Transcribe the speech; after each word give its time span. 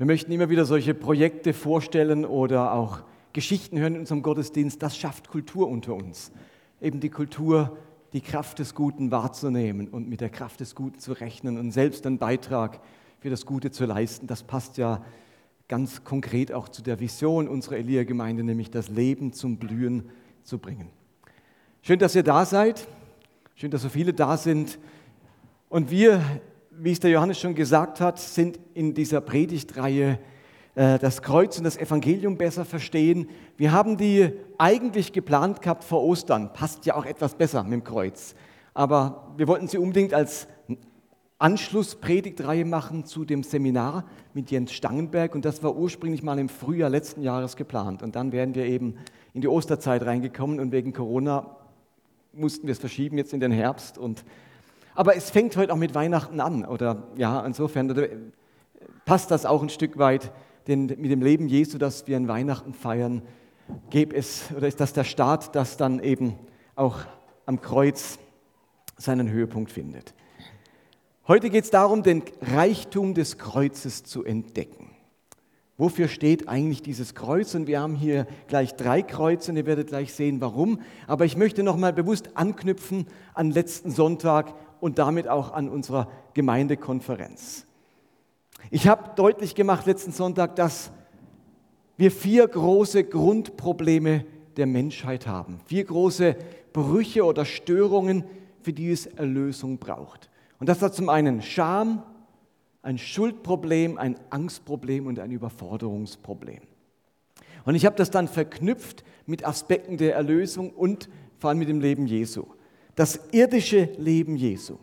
Wir 0.00 0.06
möchten 0.06 0.32
immer 0.32 0.48
wieder 0.48 0.64
solche 0.64 0.94
Projekte 0.94 1.52
vorstellen 1.52 2.24
oder 2.24 2.72
auch 2.72 3.02
Geschichten 3.34 3.78
hören 3.78 3.96
in 3.96 4.00
unserem 4.00 4.22
Gottesdienst. 4.22 4.82
Das 4.82 4.96
schafft 4.96 5.28
Kultur 5.28 5.68
unter 5.68 5.92
uns. 5.92 6.32
Eben 6.80 7.00
die 7.00 7.10
Kultur, 7.10 7.76
die 8.14 8.22
Kraft 8.22 8.60
des 8.60 8.74
Guten 8.74 9.10
wahrzunehmen 9.10 9.88
und 9.88 10.08
mit 10.08 10.22
der 10.22 10.30
Kraft 10.30 10.60
des 10.60 10.74
Guten 10.74 11.00
zu 11.00 11.12
rechnen 11.12 11.58
und 11.58 11.72
selbst 11.72 12.06
einen 12.06 12.16
Beitrag 12.16 12.80
für 13.18 13.28
das 13.28 13.44
Gute 13.44 13.72
zu 13.72 13.84
leisten. 13.84 14.26
Das 14.26 14.42
passt 14.42 14.78
ja 14.78 15.04
ganz 15.68 16.02
konkret 16.02 16.50
auch 16.50 16.70
zu 16.70 16.80
der 16.80 16.98
Vision 16.98 17.46
unserer 17.46 17.76
Elia-Gemeinde, 17.76 18.42
nämlich 18.42 18.70
das 18.70 18.88
Leben 18.88 19.34
zum 19.34 19.58
Blühen 19.58 20.08
zu 20.44 20.56
bringen. 20.56 20.88
Schön, 21.82 21.98
dass 21.98 22.14
ihr 22.14 22.22
da 22.22 22.46
seid. 22.46 22.88
Schön, 23.54 23.70
dass 23.70 23.82
so 23.82 23.90
viele 23.90 24.14
da 24.14 24.38
sind. 24.38 24.78
Und 25.68 25.90
wir 25.90 26.22
wie 26.82 26.92
es 26.92 27.00
der 27.00 27.10
Johannes 27.10 27.38
schon 27.38 27.54
gesagt 27.54 28.00
hat, 28.00 28.18
sind 28.18 28.58
in 28.74 28.94
dieser 28.94 29.20
Predigtreihe 29.20 30.18
äh, 30.74 30.98
das 30.98 31.20
Kreuz 31.20 31.58
und 31.58 31.64
das 31.64 31.76
Evangelium 31.76 32.36
besser 32.36 32.64
verstehen. 32.64 33.28
Wir 33.56 33.72
haben 33.72 33.96
die 33.96 34.32
eigentlich 34.56 35.12
geplant 35.12 35.60
gehabt 35.60 35.84
vor 35.84 36.02
Ostern. 36.02 36.52
Passt 36.52 36.86
ja 36.86 36.94
auch 36.94 37.04
etwas 37.04 37.34
besser 37.34 37.62
mit 37.64 37.72
dem 37.72 37.84
Kreuz. 37.84 38.34
Aber 38.72 39.34
wir 39.36 39.46
wollten 39.46 39.68
sie 39.68 39.78
unbedingt 39.78 40.14
als 40.14 40.48
Anschlusspredigtreihe 41.38 42.64
machen 42.64 43.04
zu 43.04 43.24
dem 43.24 43.42
Seminar 43.42 44.04
mit 44.32 44.50
Jens 44.50 44.72
Stangenberg. 44.72 45.34
Und 45.34 45.44
das 45.44 45.62
war 45.62 45.76
ursprünglich 45.76 46.22
mal 46.22 46.38
im 46.38 46.48
Frühjahr 46.48 46.90
letzten 46.90 47.22
Jahres 47.22 47.56
geplant. 47.56 48.02
Und 48.02 48.16
dann 48.16 48.32
wären 48.32 48.54
wir 48.54 48.64
eben 48.64 48.96
in 49.34 49.40
die 49.40 49.48
Osterzeit 49.48 50.04
reingekommen 50.04 50.60
und 50.60 50.72
wegen 50.72 50.92
Corona 50.92 51.56
mussten 52.32 52.66
wir 52.66 52.72
es 52.72 52.78
verschieben 52.78 53.18
jetzt 53.18 53.32
in 53.32 53.40
den 53.40 53.52
Herbst. 53.52 53.98
Und 53.98 54.24
aber 55.00 55.16
es 55.16 55.30
fängt 55.30 55.56
heute 55.56 55.72
auch 55.72 55.78
mit 55.78 55.94
Weihnachten 55.94 56.40
an. 56.40 56.66
Oder 56.66 57.04
ja, 57.16 57.40
insofern 57.46 58.32
passt 59.06 59.30
das 59.30 59.46
auch 59.46 59.62
ein 59.62 59.70
Stück 59.70 59.96
weit 59.96 60.30
denn 60.66 60.88
mit 60.88 61.10
dem 61.10 61.22
Leben 61.22 61.48
Jesu, 61.48 61.78
das 61.78 62.06
wir 62.06 62.18
an 62.18 62.28
Weihnachten 62.28 62.74
feiern, 62.74 63.22
gäbe 63.88 64.14
es, 64.14 64.52
oder 64.54 64.68
ist 64.68 64.78
das 64.78 64.92
der 64.92 65.04
Start, 65.04 65.56
das 65.56 65.78
dann 65.78 66.00
eben 66.00 66.34
auch 66.76 66.98
am 67.46 67.62
Kreuz 67.62 68.18
seinen 68.98 69.30
Höhepunkt 69.30 69.72
findet. 69.72 70.12
Heute 71.26 71.48
geht 71.48 71.64
es 71.64 71.70
darum, 71.70 72.02
den 72.02 72.22
Reichtum 72.42 73.14
des 73.14 73.38
Kreuzes 73.38 74.04
zu 74.04 74.22
entdecken. 74.22 74.90
Wofür 75.78 76.08
steht 76.08 76.46
eigentlich 76.46 76.82
dieses 76.82 77.14
Kreuz? 77.14 77.54
Und 77.54 77.66
wir 77.66 77.80
haben 77.80 77.94
hier 77.94 78.26
gleich 78.48 78.76
drei 78.76 79.00
Kreuze 79.00 79.50
und 79.50 79.56
ihr 79.56 79.64
werdet 79.64 79.88
gleich 79.88 80.12
sehen, 80.12 80.42
warum. 80.42 80.82
Aber 81.06 81.24
ich 81.24 81.38
möchte 81.38 81.62
nochmal 81.62 81.94
bewusst 81.94 82.36
anknüpfen 82.36 83.06
an 83.32 83.50
letzten 83.50 83.90
Sonntag 83.90 84.52
und 84.80 84.98
damit 84.98 85.28
auch 85.28 85.52
an 85.52 85.68
unserer 85.68 86.08
Gemeindekonferenz. 86.34 87.66
Ich 88.70 88.88
habe 88.88 89.10
deutlich 89.16 89.54
gemacht 89.54 89.86
letzten 89.86 90.12
Sonntag, 90.12 90.56
dass 90.56 90.90
wir 91.96 92.10
vier 92.10 92.46
große 92.46 93.04
Grundprobleme 93.04 94.24
der 94.56 94.66
Menschheit 94.66 95.26
haben. 95.26 95.60
Vier 95.66 95.84
große 95.84 96.36
Brüche 96.72 97.24
oder 97.24 97.44
Störungen, 97.44 98.24
für 98.62 98.72
die 98.72 98.90
es 98.90 99.06
Erlösung 99.06 99.78
braucht. 99.78 100.30
Und 100.58 100.68
das 100.68 100.82
hat 100.82 100.94
zum 100.94 101.08
einen 101.08 101.42
Scham, 101.42 102.02
ein 102.82 102.98
Schuldproblem, 102.98 103.98
ein 103.98 104.16
Angstproblem 104.30 105.06
und 105.06 105.18
ein 105.18 105.30
Überforderungsproblem. 105.30 106.60
Und 107.64 107.74
ich 107.74 107.84
habe 107.84 107.96
das 107.96 108.10
dann 108.10 108.28
verknüpft 108.28 109.04
mit 109.26 109.44
Aspekten 109.46 109.98
der 109.98 110.14
Erlösung 110.14 110.70
und 110.70 111.08
vor 111.38 111.50
allem 111.50 111.58
mit 111.58 111.68
dem 111.68 111.80
Leben 111.80 112.06
Jesu 112.06 112.46
das 112.94 113.20
irdische 113.32 113.90
Leben 113.98 114.36
Jesu, 114.36 114.78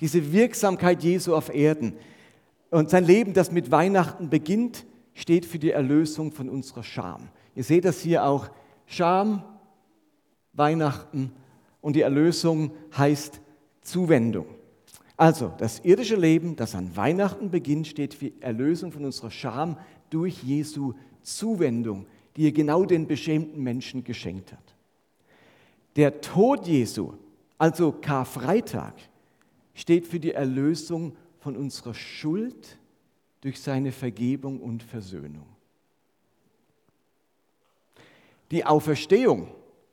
diese 0.00 0.32
Wirksamkeit 0.32 1.02
Jesu 1.02 1.34
auf 1.34 1.54
Erden 1.54 1.94
und 2.70 2.90
sein 2.90 3.04
Leben, 3.04 3.32
das 3.32 3.52
mit 3.52 3.70
Weihnachten 3.70 4.30
beginnt, 4.30 4.86
steht 5.14 5.44
für 5.44 5.58
die 5.58 5.70
Erlösung 5.70 6.32
von 6.32 6.48
unserer 6.48 6.82
Scham. 6.82 7.28
Ihr 7.54 7.64
seht 7.64 7.84
das 7.84 8.00
hier 8.00 8.24
auch, 8.24 8.50
Scham, 8.86 9.42
Weihnachten 10.52 11.32
und 11.80 11.94
die 11.96 12.00
Erlösung 12.00 12.72
heißt 12.96 13.40
Zuwendung. 13.82 14.46
Also 15.16 15.52
das 15.58 15.80
irdische 15.80 16.16
Leben, 16.16 16.56
das 16.56 16.74
an 16.74 16.96
Weihnachten 16.96 17.50
beginnt, 17.50 17.86
steht 17.86 18.14
für 18.14 18.32
Erlösung 18.40 18.90
von 18.90 19.04
unserer 19.04 19.30
Scham 19.30 19.76
durch 20.08 20.42
Jesu 20.42 20.94
Zuwendung, 21.22 22.06
die 22.36 22.46
er 22.46 22.52
genau 22.52 22.84
den 22.84 23.06
beschämten 23.06 23.62
Menschen 23.62 24.02
geschenkt 24.02 24.52
hat. 24.52 24.74
Der 25.96 26.20
Tod 26.20 26.66
Jesu 26.66 27.14
also 27.60 27.92
Karfreitag 27.92 28.94
steht 29.74 30.06
für 30.06 30.18
die 30.18 30.32
Erlösung 30.32 31.14
von 31.40 31.56
unserer 31.56 31.92
Schuld 31.92 32.78
durch 33.42 33.60
seine 33.60 33.92
Vergebung 33.92 34.60
und 34.60 34.82
Versöhnung. 34.82 35.46
Die 38.50 38.64
Auferstehung, 38.64 39.48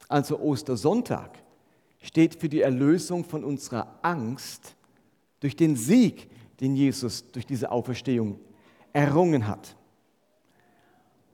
also 0.08 0.40
Ostersonntag, 0.40 1.44
steht 2.02 2.36
für 2.36 2.48
die 2.48 2.62
Erlösung 2.62 3.26
von 3.26 3.44
unserer 3.44 4.00
Angst 4.02 4.78
durch 5.42 5.58
den 5.58 5.76
Sieg, 5.76 6.30
den 6.62 6.74
Jesus 6.74 7.30
durch 7.34 7.46
diese 7.46 7.70
Auferstehung 7.70 8.40
errungen 8.94 9.46
hat. 9.46 9.76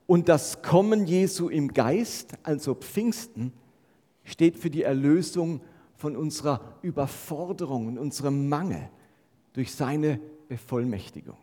Und 0.08 0.30
das 0.30 0.64
Kommen 0.64 1.06
Jesu 1.06 1.50
im 1.50 1.74
Geist, 1.74 2.34
also 2.42 2.74
Pfingsten, 2.74 3.54
steht 4.24 4.58
für 4.58 4.70
die 4.70 4.84
Erlösung 4.84 5.62
von 5.96 6.16
unserer 6.16 6.60
Überforderung 6.82 7.88
und 7.88 7.98
unserem 7.98 8.50
Mangel 8.50 8.90
durch 9.54 9.74
seine 9.74 10.20
Bevollmächtigung. 10.48 11.38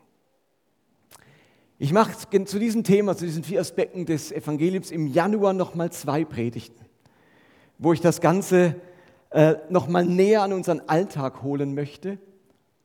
Ich 1.78 1.92
mache 1.92 2.12
zu 2.44 2.58
diesem 2.58 2.84
Thema, 2.84 3.16
zu 3.16 3.24
diesen 3.24 3.42
vier 3.42 3.60
Aspekten 3.60 4.04
des 4.04 4.32
Evangeliums 4.32 4.90
im 4.90 5.06
Januar 5.06 5.54
nochmal 5.54 5.90
zwei 5.90 6.26
Predigten, 6.26 6.84
wo 7.78 7.94
ich 7.94 8.02
das 8.02 8.20
Ganze 8.20 8.76
äh, 9.30 9.54
nochmal 9.70 10.04
näher 10.04 10.42
an 10.42 10.52
unseren 10.52 10.80
Alltag 10.86 11.42
holen 11.42 11.74
möchte. 11.74 12.18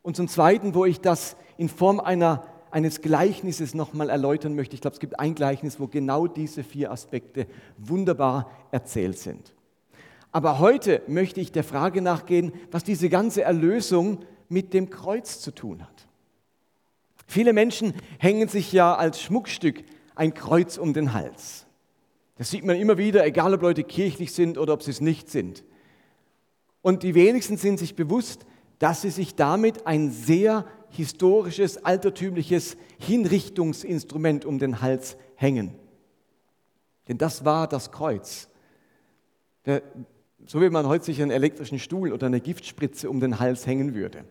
Und 0.02 0.16
zum 0.16 0.28
Zweiten, 0.28 0.76
wo 0.76 0.86
ich 0.86 1.02
das 1.02 1.36
in 1.58 1.68
Form 1.68 2.00
einer, 2.00 2.46
eines 2.72 3.02
Gleichnisses 3.02 3.74
nochmal 3.74 4.10
erläutern 4.10 4.56
möchte. 4.56 4.76
Ich 4.76 4.82
glaube, 4.82 4.94
es 4.94 5.00
gibt 5.00 5.20
ein 5.20 5.36
Gleichnis, 5.36 5.80
wo 5.80 5.88
genau 5.88 6.28
diese 6.28 6.64
vier 6.64 6.92
Aspekte 6.92 7.48
wunderbar 7.78 8.50
erzählt 8.72 9.18
sind. 9.18 9.55
Aber 10.36 10.60
heute 10.60 11.02
möchte 11.08 11.40
ich 11.40 11.54
der 11.54 11.64
Frage 11.64 12.02
nachgehen, 12.02 12.52
was 12.70 12.84
diese 12.84 13.08
ganze 13.08 13.44
Erlösung 13.44 14.26
mit 14.50 14.74
dem 14.74 14.90
Kreuz 14.90 15.40
zu 15.40 15.52
tun 15.52 15.82
hat. 15.82 16.10
Viele 17.26 17.54
Menschen 17.54 17.94
hängen 18.20 18.50
sich 18.50 18.74
ja 18.74 18.96
als 18.96 19.22
Schmuckstück 19.22 19.86
ein 20.14 20.34
Kreuz 20.34 20.78
um 20.78 20.94
den 20.94 21.14
Hals. 21.14 21.68
Das 22.36 22.50
sieht 22.50 22.66
man 22.66 22.76
immer 22.76 22.98
wieder, 22.98 23.26
egal 23.26 23.54
ob 23.54 23.62
Leute 23.62 23.86
kirchlich 23.86 24.34
sind 24.34 24.58
oder 24.58 24.74
ob 24.74 24.84
sie 24.84 24.92
es 24.92 25.00
nicht 25.00 25.30
sind. 25.30 25.64
Und 26.82 27.04
die 27.04 27.16
wenigsten 27.16 27.56
sind 27.56 27.80
sich 27.80 27.96
bewusst, 27.96 28.46
dass 28.78 29.04
sie 29.04 29.12
sich 29.12 29.36
damit 29.36 29.88
ein 29.88 30.12
sehr 30.12 30.66
historisches, 30.90 31.86
altertümliches 31.86 32.76
Hinrichtungsinstrument 33.00 34.44
um 34.44 34.60
den 34.60 34.82
Hals 34.82 35.16
hängen. 35.36 35.76
Denn 37.08 37.18
das 37.18 37.46
war 37.46 37.70
das 37.70 37.94
Kreuz. 37.94 38.50
Der 39.66 39.82
so 40.46 40.62
wie 40.62 40.70
man 40.70 40.88
heute 40.88 41.06
sich 41.06 41.22
einen 41.22 41.32
elektrischen 41.32 41.80
Stuhl 41.80 42.14
oder 42.14 42.28
eine 42.28 42.42
Giftspritze 42.42 43.10
um 43.10 43.20
den 43.20 43.40
Hals 43.40 43.66
hängen 43.66 43.94
würde. 43.96 44.26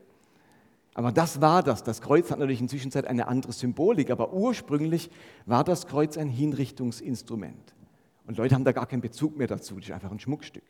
Aber 0.95 1.11
das 1.11 1.41
war 1.41 1.63
das. 1.63 1.83
Das 1.83 2.01
Kreuz 2.01 2.31
hat 2.31 2.39
natürlich 2.39 2.61
inzwischen 2.61 2.95
eine 2.95 3.27
andere 3.27 3.53
Symbolik, 3.53 4.11
aber 4.11 4.33
ursprünglich 4.33 5.11
war 5.45 5.65
das 5.65 5.87
Kreuz 5.87 6.17
ein 6.17 6.29
Hinrichtungsinstrument. 6.29 7.75
Und 8.27 8.39
Leute 8.39 8.55
haben 8.55 8.65
da 8.65 8.73
gar 8.73 8.87
keinen 8.87 9.01
Bezug 9.01 9.37
mehr 9.37 9.49
dazu, 9.49 9.75
das 9.75 9.87
ist 9.87 9.91
einfach 9.91 10.11
ein 10.11 10.21
Schmuckstück. 10.21 10.63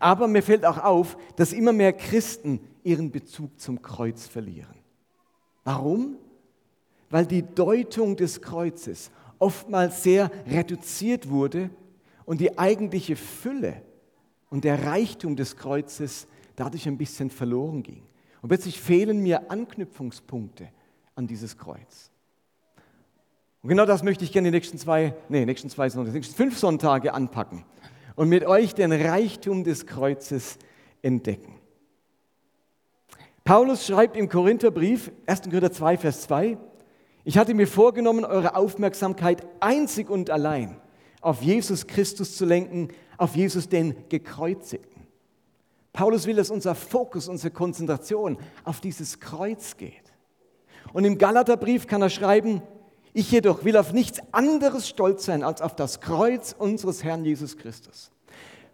Aber 0.00 0.28
mir 0.28 0.42
fällt 0.42 0.64
auch 0.64 0.78
auf, 0.78 1.16
dass 1.36 1.52
immer 1.52 1.72
mehr 1.72 1.92
Christen 1.92 2.60
ihren 2.82 3.10
Bezug 3.10 3.58
zum 3.60 3.80
Kreuz 3.80 4.26
verlieren. 4.26 4.74
Warum? 5.64 6.16
Weil 7.10 7.26
die 7.26 7.42
Deutung 7.42 8.16
des 8.16 8.42
Kreuzes 8.42 9.10
oftmals 9.38 10.02
sehr 10.02 10.30
reduziert 10.46 11.28
wurde 11.28 11.70
und 12.24 12.40
die 12.40 12.58
eigentliche 12.58 13.16
Fülle 13.16 13.82
und 14.54 14.62
der 14.62 14.86
Reichtum 14.86 15.34
des 15.34 15.56
Kreuzes 15.56 16.28
dadurch 16.54 16.86
ein 16.86 16.96
bisschen 16.96 17.28
verloren 17.28 17.82
ging. 17.82 18.04
Und 18.40 18.50
plötzlich 18.50 18.80
fehlen 18.80 19.18
mir 19.18 19.50
Anknüpfungspunkte 19.50 20.68
an 21.16 21.26
dieses 21.26 21.58
Kreuz. 21.58 22.12
Und 23.62 23.70
genau 23.70 23.84
das 23.84 24.04
möchte 24.04 24.22
ich 24.22 24.30
gerne 24.30 24.52
die 24.52 24.56
nächsten 24.56 24.78
zwei, 24.78 25.12
nee, 25.28 25.44
nächsten 25.44 25.70
zwei 25.70 25.88
Sonntage, 25.88 26.12
die 26.12 26.18
nächsten 26.18 26.36
fünf 26.36 26.56
Sonntage 26.56 27.12
anpacken 27.12 27.64
und 28.14 28.28
mit 28.28 28.44
euch 28.44 28.76
den 28.76 28.92
Reichtum 28.92 29.64
des 29.64 29.86
Kreuzes 29.86 30.56
entdecken. 31.02 31.58
Paulus 33.42 33.84
schreibt 33.84 34.16
im 34.16 34.28
Korintherbrief, 34.28 35.10
1. 35.26 35.42
Korinther 35.50 35.72
2, 35.72 35.98
Vers 35.98 36.22
2, 36.22 36.58
ich 37.24 37.38
hatte 37.38 37.54
mir 37.54 37.66
vorgenommen, 37.66 38.24
eure 38.24 38.54
Aufmerksamkeit 38.54 39.44
einzig 39.58 40.08
und 40.10 40.30
allein 40.30 40.80
auf 41.24 41.42
Jesus 41.42 41.86
Christus 41.86 42.36
zu 42.36 42.44
lenken, 42.44 42.88
auf 43.16 43.34
Jesus 43.34 43.68
den 43.68 43.94
Gekreuzigten. 44.08 45.06
Paulus 45.92 46.26
will, 46.26 46.36
dass 46.36 46.50
unser 46.50 46.74
Fokus, 46.74 47.28
unsere 47.28 47.52
Konzentration 47.52 48.36
auf 48.64 48.80
dieses 48.80 49.20
Kreuz 49.20 49.76
geht. 49.76 50.12
Und 50.92 51.04
im 51.04 51.18
Galaterbrief 51.18 51.86
kann 51.86 52.02
er 52.02 52.10
schreiben, 52.10 52.62
Ich 53.12 53.30
jedoch 53.30 53.64
will 53.64 53.76
auf 53.76 53.92
nichts 53.92 54.18
anderes 54.32 54.88
stolz 54.88 55.24
sein 55.24 55.44
als 55.44 55.62
auf 55.62 55.76
das 55.76 56.00
Kreuz 56.00 56.54
unseres 56.58 57.04
Herrn 57.04 57.24
Jesus 57.24 57.56
Christus. 57.56 58.10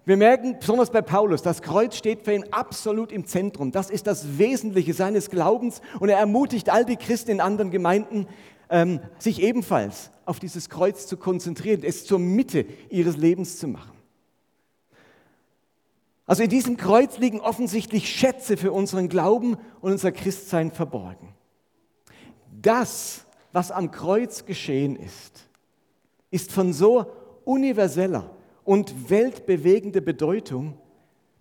Wir 0.06 0.16
merken, 0.16 0.56
besonders 0.58 0.90
bei 0.90 1.02
Paulus, 1.02 1.42
das 1.42 1.60
Kreuz 1.60 1.94
steht 1.94 2.22
für 2.22 2.32
ihn 2.32 2.46
absolut 2.50 3.12
im 3.12 3.26
Zentrum. 3.26 3.70
Das 3.70 3.90
ist 3.90 4.06
das 4.06 4.38
Wesentliche 4.38 4.94
seines 4.94 5.28
Glaubens 5.28 5.82
und 6.00 6.08
er 6.08 6.18
ermutigt 6.18 6.70
all 6.70 6.86
die 6.86 6.96
Christen 6.96 7.30
in 7.32 7.40
anderen 7.40 7.70
Gemeinden, 7.70 8.26
ähm, 8.70 9.00
sich 9.18 9.42
ebenfalls 9.42 10.10
auf 10.24 10.38
dieses 10.38 10.68
Kreuz 10.70 11.06
zu 11.06 11.16
konzentrieren, 11.16 11.82
es 11.82 12.06
zur 12.06 12.18
Mitte 12.18 12.64
ihres 12.88 13.16
Lebens 13.16 13.58
zu 13.58 13.68
machen. 13.68 14.00
Also 16.24 16.44
in 16.44 16.50
diesem 16.50 16.76
Kreuz 16.76 17.18
liegen 17.18 17.40
offensichtlich 17.40 18.08
Schätze 18.08 18.56
für 18.56 18.70
unseren 18.70 19.08
Glauben 19.08 19.56
und 19.80 19.90
unser 19.92 20.12
Christsein 20.12 20.70
verborgen. 20.70 21.34
Das, 22.62 23.24
was 23.52 23.72
am 23.72 23.90
Kreuz 23.90 24.46
geschehen 24.46 24.94
ist, 24.94 25.48
ist 26.30 26.52
von 26.52 26.72
so 26.72 27.06
universeller 27.44 28.30
und 28.62 29.10
weltbewegender 29.10 30.00
Bedeutung, 30.00 30.78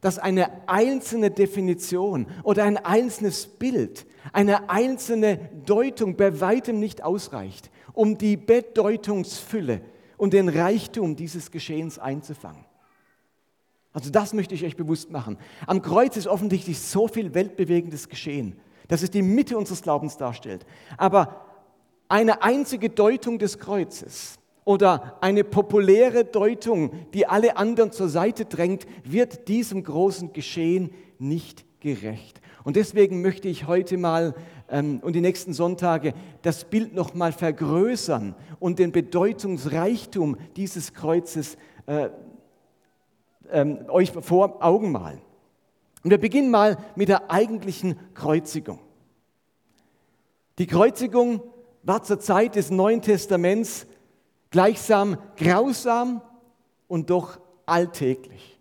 dass 0.01 0.17
eine 0.17 0.67
einzelne 0.67 1.29
Definition 1.29 2.25
oder 2.43 2.63
ein 2.63 2.77
einzelnes 2.77 3.45
Bild, 3.45 4.07
eine 4.33 4.69
einzelne 4.69 5.37
Deutung 5.65 6.15
bei 6.15 6.39
weitem 6.39 6.79
nicht 6.79 7.03
ausreicht, 7.03 7.69
um 7.93 8.17
die 8.17 8.37
Bedeutungsfülle 8.37 9.81
und 10.17 10.33
den 10.33 10.49
Reichtum 10.49 11.15
dieses 11.15 11.51
Geschehens 11.51 11.99
einzufangen. 11.99 12.65
Also 13.93 14.11
das 14.11 14.33
möchte 14.33 14.53
ich 14.53 14.63
euch 14.63 14.77
bewusst 14.77 15.09
machen. 15.11 15.37
Am 15.65 15.81
Kreuz 15.81 16.15
ist 16.15 16.27
offensichtlich 16.27 16.79
so 16.79 17.07
viel 17.07 17.33
weltbewegendes 17.33 18.07
Geschehen, 18.07 18.59
dass 18.87 19.01
es 19.01 19.09
die 19.09 19.21
Mitte 19.21 19.57
unseres 19.57 19.81
Glaubens 19.81 20.17
darstellt. 20.17 20.65
Aber 20.97 21.45
eine 22.07 22.43
einzige 22.43 22.89
Deutung 22.89 23.39
des 23.39 23.57
Kreuzes 23.59 24.39
oder 24.65 25.17
eine 25.21 25.43
populäre 25.43 26.25
Deutung, 26.25 26.91
die 27.13 27.25
alle 27.25 27.57
anderen 27.57 27.91
zur 27.91 28.09
Seite 28.09 28.45
drängt, 28.45 28.85
wird 29.03 29.47
diesem 29.47 29.83
großen 29.83 30.33
Geschehen 30.33 30.91
nicht 31.17 31.65
gerecht. 31.79 32.41
Und 32.63 32.75
deswegen 32.75 33.21
möchte 33.21 33.47
ich 33.47 33.67
heute 33.67 33.97
mal 33.97 34.35
ähm, 34.69 34.99
und 35.01 35.13
die 35.13 35.21
nächsten 35.21 35.53
Sonntage 35.53 36.13
das 36.41 36.65
Bild 36.65 36.93
noch 36.93 37.13
mal 37.13 37.31
vergrößern 37.31 38.35
und 38.59 38.79
den 38.79 38.91
Bedeutungsreichtum 38.91 40.37
dieses 40.55 40.93
Kreuzes 40.93 41.57
äh, 41.85 42.09
ähm, 43.51 43.85
euch 43.89 44.11
vor 44.11 44.63
Augen 44.63 44.91
malen. 44.91 45.21
Und 46.03 46.11
wir 46.11 46.17
beginnen 46.17 46.51
mal 46.51 46.77
mit 46.95 47.09
der 47.09 47.31
eigentlichen 47.31 47.95
Kreuzigung. 48.13 48.79
Die 50.57 50.67
Kreuzigung 50.67 51.41
war 51.83 52.03
zur 52.03 52.19
Zeit 52.19 52.55
des 52.55 52.69
Neuen 52.69 53.01
Testaments 53.01 53.87
gleichsam 54.51 55.17
grausam 55.37 56.21
und 56.87 57.09
doch 57.09 57.39
alltäglich. 57.65 58.58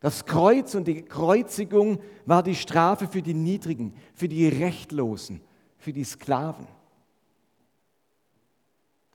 Das 0.00 0.24
Kreuz 0.24 0.74
und 0.74 0.88
die 0.88 1.02
Kreuzigung 1.02 2.00
war 2.24 2.42
die 2.42 2.54
Strafe 2.54 3.06
für 3.06 3.20
die 3.20 3.34
Niedrigen, 3.34 3.94
für 4.14 4.28
die 4.28 4.48
Rechtlosen, 4.48 5.42
für 5.76 5.92
die 5.92 6.04
Sklaven. 6.04 6.66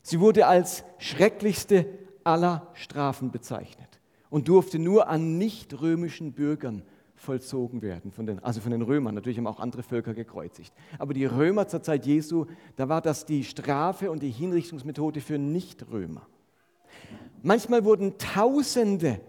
Sie 0.03 0.19
wurde 0.19 0.45
als 0.45 0.83
schrecklichste 0.99 1.87
aller 2.23 2.67
Strafen 2.73 3.31
bezeichnet 3.31 3.99
und 4.29 4.47
durfte 4.47 4.77
nur 4.77 5.07
an 5.07 5.39
nicht-römischen 5.39 6.33
Bürgern 6.33 6.83
vollzogen 7.15 7.81
werden, 7.81 8.11
von 8.11 8.27
den, 8.27 8.43
also 8.43 8.61
von 8.61 8.71
den 8.71 8.83
Römern. 8.83 9.15
Natürlich 9.15 9.39
haben 9.39 9.47
auch 9.47 9.59
andere 9.59 9.81
Völker 9.81 10.13
gekreuzigt. 10.13 10.71
Aber 10.99 11.15
die 11.15 11.25
Römer 11.25 11.67
zur 11.67 11.81
Zeit 11.81 12.05
Jesu, 12.05 12.45
da 12.75 12.87
war 12.87 13.01
das 13.01 13.25
die 13.25 13.43
Strafe 13.43 14.11
und 14.11 14.21
die 14.21 14.29
Hinrichtungsmethode 14.29 15.21
für 15.21 15.39
Nicht-Römer. 15.39 16.27
Manchmal 17.41 17.83
wurden 17.85 18.17
Tausende 18.19 19.19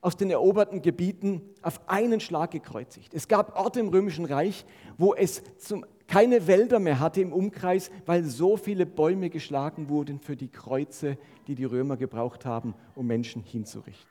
aus 0.00 0.16
den 0.16 0.30
eroberten 0.30 0.82
Gebieten 0.82 1.42
auf 1.62 1.80
einen 1.88 2.20
Schlag 2.20 2.50
gekreuzigt. 2.50 3.12
Es 3.12 3.28
gab 3.28 3.58
Orte 3.58 3.80
im 3.80 3.88
Römischen 3.88 4.24
Reich, 4.24 4.64
wo 4.96 5.14
es 5.14 5.42
zum, 5.58 5.84
keine 6.06 6.46
Wälder 6.46 6.78
mehr 6.78 7.00
hatte 7.00 7.20
im 7.20 7.32
Umkreis, 7.32 7.90
weil 8.06 8.24
so 8.24 8.56
viele 8.56 8.86
Bäume 8.86 9.30
geschlagen 9.30 9.88
wurden 9.88 10.18
für 10.18 10.36
die 10.36 10.48
Kreuze, 10.48 11.18
die 11.46 11.54
die 11.54 11.64
Römer 11.64 11.96
gebraucht 11.96 12.46
haben, 12.46 12.74
um 12.94 13.06
Menschen 13.06 13.42
hinzurichten. 13.42 14.08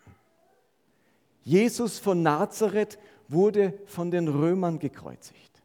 Jesus 1.43 1.97
von 1.97 2.21
Nazareth 2.21 2.99
wurde 3.27 3.73
von 3.85 4.11
den 4.11 4.27
Römern 4.27 4.77
gekreuzigt. 4.77 5.63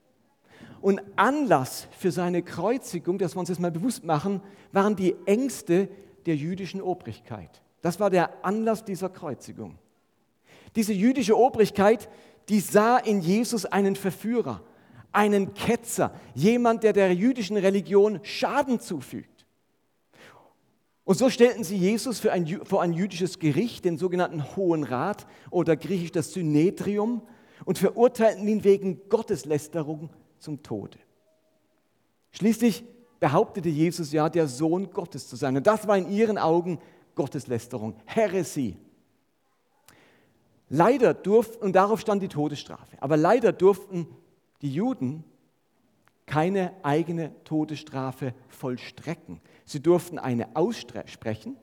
Und 0.80 1.00
Anlass 1.16 1.88
für 1.98 2.10
seine 2.10 2.42
Kreuzigung, 2.42 3.18
das 3.18 3.34
wir 3.36 3.40
uns 3.40 3.48
jetzt 3.48 3.60
mal 3.60 3.70
bewusst 3.70 4.04
machen, 4.04 4.40
waren 4.72 4.96
die 4.96 5.14
Ängste 5.26 5.88
der 6.26 6.36
jüdischen 6.36 6.80
Obrigkeit. 6.80 7.62
Das 7.80 8.00
war 8.00 8.10
der 8.10 8.44
Anlass 8.44 8.84
dieser 8.84 9.08
Kreuzigung. 9.08 9.78
Diese 10.76 10.92
jüdische 10.92 11.36
Obrigkeit, 11.36 12.08
die 12.48 12.60
sah 12.60 12.98
in 12.98 13.20
Jesus 13.20 13.64
einen 13.64 13.96
Verführer, 13.96 14.62
einen 15.12 15.54
Ketzer, 15.54 16.12
jemand, 16.34 16.82
der 16.82 16.92
der 16.92 17.14
jüdischen 17.14 17.56
Religion 17.56 18.20
Schaden 18.22 18.80
zufügt. 18.80 19.46
Und 21.04 21.18
so 21.18 21.28
stellten 21.28 21.64
sie 21.64 21.76
Jesus 21.76 22.26
ein, 22.26 22.46
vor 22.64 22.82
ein 22.82 22.92
jüdisches 22.94 23.38
Gericht, 23.38 23.84
den 23.84 23.98
sogenannten 23.98 24.56
Hohen 24.56 24.84
Rat 24.84 25.26
oder 25.50 25.76
griechisch 25.76 26.12
das 26.12 26.32
Synedrium, 26.32 27.22
und 27.64 27.78
verurteilten 27.78 28.46
ihn 28.46 28.64
wegen 28.64 29.08
Gotteslästerung 29.08 30.10
zum 30.38 30.62
Tode. 30.62 30.98
Schließlich 32.32 32.84
behauptete 33.20 33.68
Jesus 33.68 34.12
ja, 34.12 34.28
der 34.28 34.48
Sohn 34.48 34.90
Gottes 34.90 35.28
zu 35.28 35.36
sein. 35.36 35.56
Und 35.56 35.66
das 35.66 35.86
war 35.86 35.96
in 35.96 36.10
ihren 36.10 36.36
Augen 36.36 36.78
Gotteslästerung, 37.14 37.94
Heresie. 38.04 38.76
Leider 40.68 41.14
durften, 41.14 41.62
und 41.62 41.74
darauf 41.74 42.00
stand 42.00 42.22
die 42.22 42.28
Todesstrafe, 42.28 42.96
aber 43.00 43.16
leider 43.16 43.52
durften 43.52 44.06
die 44.62 44.72
Juden 44.72 45.24
keine 46.26 46.72
eigene 46.82 47.32
Todesstrafe 47.44 48.34
vollstrecken. 48.48 49.40
Sie 49.64 49.80
durften 49.80 50.18
eine 50.18 50.56
aussprechen, 50.56 51.56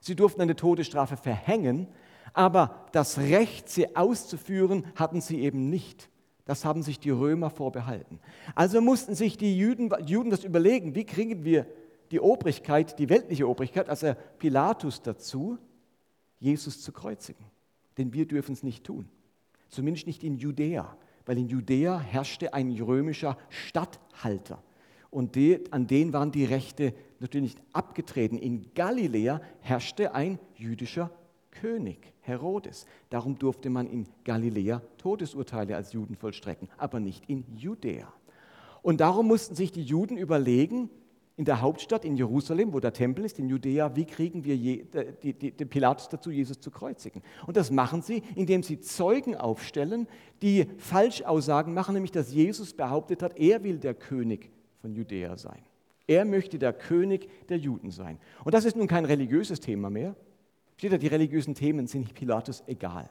sie 0.00 0.16
durften 0.16 0.40
eine 0.40 0.56
Todesstrafe 0.56 1.16
verhängen, 1.16 1.88
aber 2.32 2.86
das 2.92 3.18
Recht, 3.18 3.68
sie 3.68 3.94
auszuführen, 3.94 4.86
hatten 4.96 5.20
sie 5.20 5.40
eben 5.40 5.70
nicht. 5.70 6.10
Das 6.44 6.64
haben 6.64 6.82
sich 6.82 6.98
die 6.98 7.10
Römer 7.10 7.50
vorbehalten. 7.50 8.20
Also 8.54 8.80
mussten 8.80 9.14
sich 9.14 9.38
die 9.38 9.56
Juden, 9.56 9.90
Juden 10.04 10.30
das 10.30 10.44
überlegen, 10.44 10.94
wie 10.94 11.04
kriegen 11.04 11.44
wir 11.44 11.66
die 12.10 12.20
Obrigkeit, 12.20 12.98
die 12.98 13.08
weltliche 13.08 13.48
Obrigkeit, 13.48 13.88
also 13.88 14.14
Pilatus 14.38 15.00
dazu, 15.00 15.58
Jesus 16.38 16.82
zu 16.82 16.92
kreuzigen. 16.92 17.46
Denn 17.98 18.12
wir 18.12 18.26
dürfen 18.26 18.52
es 18.52 18.62
nicht 18.62 18.84
tun. 18.84 19.08
Zumindest 19.68 20.06
nicht 20.06 20.24
in 20.24 20.36
Judäa, 20.36 20.96
weil 21.26 21.38
in 21.38 21.48
Judäa 21.48 21.98
herrschte 21.98 22.54
ein 22.54 22.70
römischer 22.80 23.36
Statthalter. 23.48 24.62
Und 25.10 25.36
die, 25.36 25.60
an 25.70 25.86
den 25.86 26.12
waren 26.12 26.32
die 26.32 26.44
Rechte 26.44 26.92
natürlich 27.20 27.54
nicht 27.54 27.62
abgetreten. 27.72 28.36
In 28.36 28.72
Galiläa 28.74 29.40
herrschte 29.60 30.14
ein 30.14 30.38
jüdischer 30.56 31.10
König, 31.52 32.12
Herodes. 32.20 32.86
Darum 33.10 33.38
durfte 33.38 33.70
man 33.70 33.86
in 33.86 34.06
Galiläa 34.24 34.82
Todesurteile 34.98 35.76
als 35.76 35.92
Juden 35.92 36.16
vollstrecken, 36.16 36.68
aber 36.76 37.00
nicht 37.00 37.28
in 37.28 37.44
Judäa. 37.56 38.12
Und 38.82 39.00
darum 39.00 39.28
mussten 39.28 39.54
sich 39.54 39.72
die 39.72 39.84
Juden 39.84 40.16
überlegen, 40.16 40.90
in 41.36 41.44
der 41.44 41.60
Hauptstadt, 41.60 42.04
in 42.04 42.16
Jerusalem, 42.16 42.72
wo 42.72 42.80
der 42.80 42.92
Tempel 42.92 43.24
ist, 43.24 43.38
in 43.38 43.48
Judäa, 43.48 43.96
wie 43.96 44.04
kriegen 44.04 44.44
wir 44.44 44.56
je, 44.56 44.84
die, 45.22 45.32
die, 45.32 45.50
den 45.50 45.68
Pilatus 45.68 46.08
dazu, 46.08 46.30
Jesus 46.30 46.60
zu 46.60 46.70
kreuzigen? 46.70 47.22
Und 47.46 47.56
das 47.56 47.70
machen 47.70 48.02
sie, 48.02 48.22
indem 48.36 48.62
sie 48.62 48.80
Zeugen 48.80 49.34
aufstellen, 49.34 50.06
die 50.42 50.66
Falschaussagen 50.78 51.74
machen, 51.74 51.94
nämlich 51.94 52.12
dass 52.12 52.32
Jesus 52.32 52.72
behauptet 52.72 53.22
hat, 53.22 53.36
er 53.36 53.64
will 53.64 53.78
der 53.78 53.94
König 53.94 54.50
von 54.80 54.94
Judäa 54.94 55.36
sein. 55.36 55.62
Er 56.06 56.24
möchte 56.24 56.58
der 56.58 56.72
König 56.72 57.28
der 57.48 57.58
Juden 57.58 57.90
sein. 57.90 58.18
Und 58.44 58.54
das 58.54 58.64
ist 58.64 58.76
nun 58.76 58.86
kein 58.86 59.04
religiöses 59.04 59.58
Thema 59.58 59.90
mehr. 59.90 60.14
Steht 60.76 60.92
da, 60.92 60.98
die 60.98 61.06
religiösen 61.06 61.54
Themen 61.54 61.86
sind 61.86 62.14
Pilatus 62.14 62.62
egal. 62.66 63.08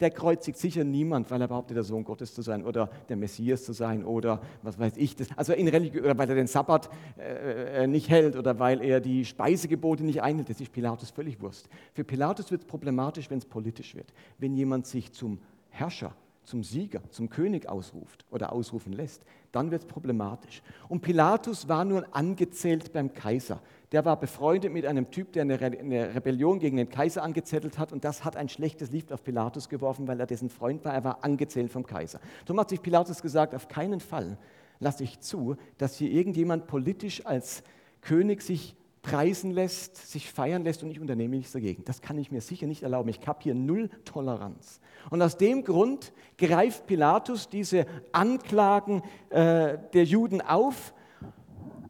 Der 0.00 0.10
kreuzigt 0.10 0.58
sicher 0.58 0.84
niemand, 0.84 1.30
weil 1.30 1.40
er 1.40 1.48
behauptet, 1.48 1.76
der 1.76 1.84
Sohn 1.84 2.04
Gottes 2.04 2.32
zu 2.34 2.42
sein 2.42 2.64
oder 2.64 2.88
der 3.08 3.16
Messias 3.16 3.64
zu 3.64 3.72
sein 3.72 4.04
oder 4.04 4.40
was 4.62 4.78
weiß 4.78 4.96
ich. 4.96 5.16
Das, 5.16 5.28
also 5.36 5.52
in 5.52 5.66
Religion, 5.66 6.04
oder 6.04 6.16
weil 6.16 6.28
er 6.28 6.36
den 6.36 6.46
Sabbat 6.46 6.88
äh, 7.18 7.84
äh, 7.84 7.86
nicht 7.86 8.08
hält 8.08 8.36
oder 8.36 8.58
weil 8.58 8.82
er 8.82 9.00
die 9.00 9.24
Speisegebote 9.24 10.04
nicht 10.04 10.22
einhält. 10.22 10.48
Das 10.50 10.60
ist 10.60 10.72
Pilatus 10.72 11.10
völlig 11.10 11.40
Wurst. 11.40 11.68
Für 11.94 12.04
Pilatus 12.04 12.50
wird 12.50 12.62
es 12.62 12.66
problematisch, 12.66 13.28
wenn 13.30 13.38
es 13.38 13.44
politisch 13.44 13.94
wird. 13.96 14.12
Wenn 14.38 14.54
jemand 14.54 14.86
sich 14.86 15.12
zum 15.12 15.38
Herrscher 15.70 16.14
zum 16.48 16.64
Sieger, 16.64 17.02
zum 17.10 17.28
König 17.28 17.68
ausruft 17.68 18.24
oder 18.30 18.52
ausrufen 18.52 18.92
lässt, 18.92 19.22
dann 19.52 19.70
wird 19.70 19.82
es 19.82 19.88
problematisch. 19.88 20.62
Und 20.88 21.02
Pilatus 21.02 21.68
war 21.68 21.84
nun 21.84 22.04
angezählt 22.10 22.92
beim 22.92 23.12
Kaiser. 23.12 23.60
Der 23.92 24.04
war 24.04 24.18
befreundet 24.18 24.72
mit 24.72 24.86
einem 24.86 25.10
Typ, 25.10 25.32
der 25.32 25.42
eine, 25.42 25.60
Re 25.60 25.66
eine 25.78 26.14
Rebellion 26.14 26.58
gegen 26.58 26.76
den 26.78 26.88
Kaiser 26.88 27.22
angezettelt 27.22 27.78
hat 27.78 27.92
und 27.92 28.04
das 28.04 28.24
hat 28.24 28.36
ein 28.36 28.48
schlechtes 28.48 28.90
Licht 28.90 29.12
auf 29.12 29.22
Pilatus 29.22 29.68
geworfen, 29.68 30.08
weil 30.08 30.20
er 30.20 30.26
dessen 30.26 30.48
Freund 30.48 30.84
war. 30.84 30.94
Er 30.94 31.04
war 31.04 31.22
angezählt 31.22 31.70
vom 31.70 31.86
Kaiser. 31.86 32.20
Darum 32.46 32.60
hat 32.60 32.70
sich 32.70 32.82
Pilatus 32.82 33.22
gesagt, 33.22 33.54
auf 33.54 33.68
keinen 33.68 34.00
Fall 34.00 34.38
lasse 34.80 35.04
ich 35.04 35.20
zu, 35.20 35.56
dass 35.76 35.96
hier 35.96 36.10
irgendjemand 36.10 36.66
politisch 36.66 37.26
als 37.26 37.62
König 38.00 38.42
sich 38.42 38.74
preisen 39.02 39.50
lässt, 39.50 39.96
sich 39.96 40.30
feiern 40.30 40.64
lässt 40.64 40.82
und 40.82 40.90
ich 40.90 41.00
unternehme 41.00 41.36
nichts 41.36 41.52
dagegen. 41.52 41.84
Das 41.84 42.02
kann 42.02 42.18
ich 42.18 42.30
mir 42.30 42.40
sicher 42.40 42.66
nicht 42.66 42.82
erlauben. 42.82 43.08
Ich 43.08 43.26
habe 43.26 43.38
hier 43.42 43.54
null 43.54 43.88
Toleranz. 44.04 44.80
Und 45.10 45.22
aus 45.22 45.36
dem 45.36 45.64
Grund 45.64 46.12
greift 46.36 46.86
Pilatus 46.86 47.48
diese 47.48 47.86
Anklagen 48.12 49.02
äh, 49.30 49.78
der 49.92 50.04
Juden 50.04 50.40
auf 50.40 50.94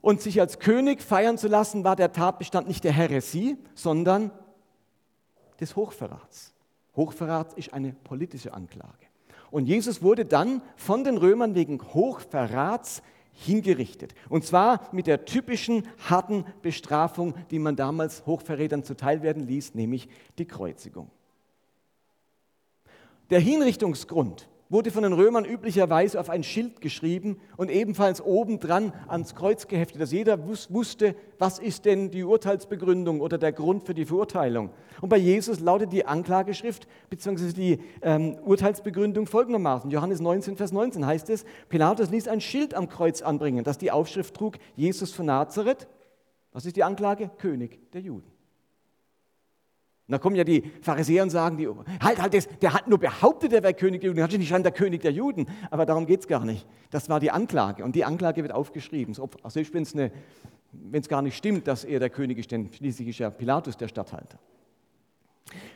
und 0.01 0.21
sich 0.21 0.41
als 0.41 0.59
König 0.59 1.03
feiern 1.03 1.39
zu 1.39 1.49
lassen, 1.49 1.85
war 1.85 1.97
der 1.97 2.13
Tatbestand 2.13 2.69
nicht 2.69 2.85
der 2.85 2.93
Häresie, 2.93 3.57
sondern 3.75 4.31
des 5.61 5.77
Hochverrats. 5.77 6.55
Hochverrat 6.97 7.55
ist 7.55 7.73
eine 7.73 7.93
politische 7.93 8.55
Anklage. 8.55 9.07
Und 9.51 9.67
Jesus 9.67 10.03
wurde 10.03 10.25
dann 10.25 10.63
von 10.77 11.05
den 11.05 11.17
Römern 11.17 11.55
wegen 11.55 11.81
Hochverrats 11.81 13.03
hingerichtet. 13.33 14.15
Und 14.29 14.45
zwar 14.45 14.89
mit 14.93 15.07
der 15.07 15.25
typischen 15.25 15.87
harten 16.09 16.45
Bestrafung, 16.63 17.35
die 17.51 17.59
man 17.59 17.77
damals 17.77 18.27
Hochverrätern 18.27 18.85
zuteil 18.85 19.23
werden 19.23 19.47
ließ, 19.47 19.75
nämlich 19.75 20.09
die 20.39 20.47
Kreuzigung. 20.47 21.11
Der 23.31 23.41
Hinrichtungsgrund 23.41 24.49
wurde 24.71 24.91
von 24.91 25.03
den 25.03 25.13
Römern 25.13 25.45
üblicherweise 25.45 26.21
auf 26.21 26.31
ein 26.31 26.43
Schild 26.43 26.81
geschrieben 26.81 27.39
und 27.57 27.71
ebenfalls 27.71 28.21
obendran 28.21 28.93
ans 29.07 29.35
Kreuz 29.35 29.67
geheftet, 29.67 30.01
dass 30.01 30.13
jeder 30.13 30.39
wusste, 30.47 31.15
was 31.39 31.59
ist 31.59 31.85
denn 31.85 32.11
die 32.11 32.25
Urteilsbegründung 32.25 33.21
oder 33.21 33.39
der 33.39 33.53
Grund 33.53 33.85
für 33.85 33.95
die 33.95 34.05
Verurteilung. 34.05 34.71
Und 35.01 35.09
bei 35.09 35.17
Jesus 35.17 35.61
lautet 35.61 35.93
die 35.93 36.05
Anklageschrift 36.05 36.87
bzw. 37.11 37.53
die 37.53 37.81
ähm, 38.03 38.37
Urteilsbegründung 38.45 39.27
folgendermaßen. 39.27 39.91
Johannes 39.91 40.21
19, 40.21 40.57
Vers 40.57 40.73
19 40.73 41.07
heißt 41.07 41.31
es, 41.31 41.45
Pilatus 41.69 42.11
ließ 42.11 42.29
ein 42.29 42.41
Schild 42.41 42.75
am 42.75 42.89
Kreuz 42.89 43.23
anbringen, 43.23 43.65
das 43.65 43.79
die 43.79 43.91
Aufschrift 43.91 44.35
trug, 44.35 44.57
Jesus 44.77 45.13
von 45.13 45.27
Nazareth, 45.27 45.89
was 46.53 46.67
ist 46.67 46.77
die 46.77 46.85
Anklage? 46.85 47.31
König 47.39 47.79
der 47.93 48.01
Juden. 48.01 48.38
Und 50.09 50.13
da 50.13 50.19
kommen 50.19 50.37
ja 50.37 50.45
die 50.45 50.63
Pharisäer 50.81 51.23
und 51.23 51.29
sagen, 51.29 51.59
die, 51.59 51.69
halt, 52.01 52.23
halt, 52.23 52.63
der 52.63 52.73
hat 52.73 52.89
nur 52.89 52.99
behauptet, 52.99 53.53
er 53.53 53.63
wäre 53.63 53.75
König 53.75 54.01
der 54.01 54.09
Juden, 54.09 54.19
er 54.19 54.25
hat 54.25 54.33
nicht 54.33 54.51
der 54.51 54.73
König 54.73 55.03
der 55.03 55.13
Juden. 55.13 55.47
Aber 55.71 55.85
darum 55.85 56.07
geht 56.07 56.21
es 56.21 56.27
gar 56.27 56.47
nicht. 56.47 56.67
Das 56.91 57.11
war 57.11 57.21
die 57.21 57.31
Anklage 57.31 57.85
und 57.85 57.95
die 57.95 58.07
Anklage 58.07 58.43
wird 58.43 58.53
aufgeschrieben. 58.53 59.15
Selbst 59.49 59.75
wenn 59.75 61.01
es 61.03 61.09
gar 61.09 61.21
nicht 61.21 61.37
stimmt, 61.37 61.69
dass 61.69 61.85
er 61.85 62.01
der 62.01 62.09
König 62.09 62.39
ist, 62.39 62.51
denn 62.51 62.71
schließlich 62.73 63.09
ist 63.09 63.19
ja 63.19 63.29
Pilatus 63.29 63.77
der 63.77 63.89
Statthalter. 63.89 64.39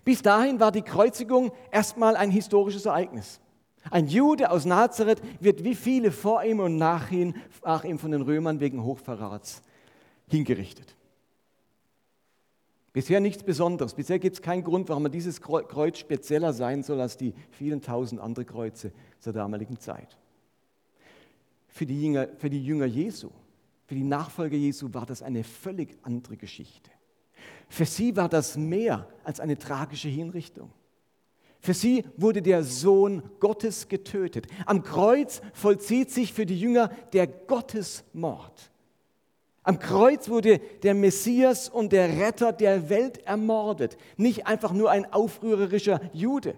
Bis 0.03 0.23
dahin 0.23 0.59
war 0.61 0.73
die 0.73 0.83
Kreuzigung 0.83 1.53
erstmal 1.71 2.17
ein 2.17 2.31
historisches 2.31 2.87
Ereignis. 2.87 3.39
Ein 3.91 4.07
Jude 4.07 4.51
aus 4.51 4.65
Nazareth 4.65 5.21
wird 5.41 5.63
wie 5.63 5.75
viele 5.75 6.11
vor 6.11 6.43
ihm 6.43 6.61
und 6.61 6.79
nach 6.79 7.11
ihm 7.11 7.35
von 7.99 8.11
den 8.11 8.23
Römern 8.23 8.61
wegen 8.61 8.83
Hochverrats 8.83 9.61
hingerichtet. 10.27 10.97
Bisher 12.93 13.21
nichts 13.21 13.43
Besonderes. 13.43 13.95
Bisher 13.95 14.19
gibt 14.19 14.37
es 14.37 14.43
keinen 14.43 14.65
Grund, 14.65 14.89
warum 14.89 15.11
dieses 15.11 15.41
Kreuz 15.41 15.99
spezieller 15.99 16.53
sein 16.53 16.83
soll 16.83 17.01
als 17.01 17.17
die 17.17 17.35
vielen 17.51 17.81
tausend 17.81 18.21
andere 18.21 18.45
Kreuze 18.45 18.93
zur 19.19 19.33
damaligen 19.33 19.79
Zeit. 19.79 20.19
Für 21.69 21.87
die, 21.87 22.03
Jünger, 22.03 22.29
für 22.37 22.51
die 22.51 22.63
Jünger 22.63 22.85
Jesu, 22.85 23.31
für 23.87 23.95
die 23.95 24.05
Nachfolger 24.05 24.57
Jesu 24.57 24.93
war 24.93 25.07
das 25.07 25.23
eine 25.23 25.43
völlig 25.43 25.97
andere 26.03 26.37
Geschichte. 26.37 26.91
Für 27.69 27.87
sie 27.87 28.15
war 28.17 28.29
das 28.29 28.59
mehr 28.59 29.09
als 29.25 29.41
eine 29.41 29.59
tragische 29.59 30.09
Hinrichtung. 30.09 30.71
Für 31.61 31.75
sie 31.75 32.05
wurde 32.17 32.43
der 32.43 32.65
Sohn 32.65 33.23
Gottes 33.39 33.89
getötet. 33.89 34.49
Am 34.67 34.83
Kreuz 34.83 35.41
vollzieht 35.55 36.11
sich 36.11 36.33
für 36.33 36.45
die 36.45 36.61
Jünger 36.61 36.89
der 37.13 37.27
Gottesmord. 37.27 38.72
Am 39.65 39.79
Kreuz 39.79 40.29
wurde 40.29 40.59
der 40.83 40.95
Messias 40.95 41.69
und 41.69 41.93
der 41.93 42.19
Retter 42.19 42.53
der 42.53 42.89
Welt 42.89 43.25
ermordet, 43.27 43.97
nicht 44.17 44.47
einfach 44.47 44.73
nur 44.73 44.91
ein 44.91 45.13
aufrührerischer 45.13 46.01
Jude. 46.13 46.57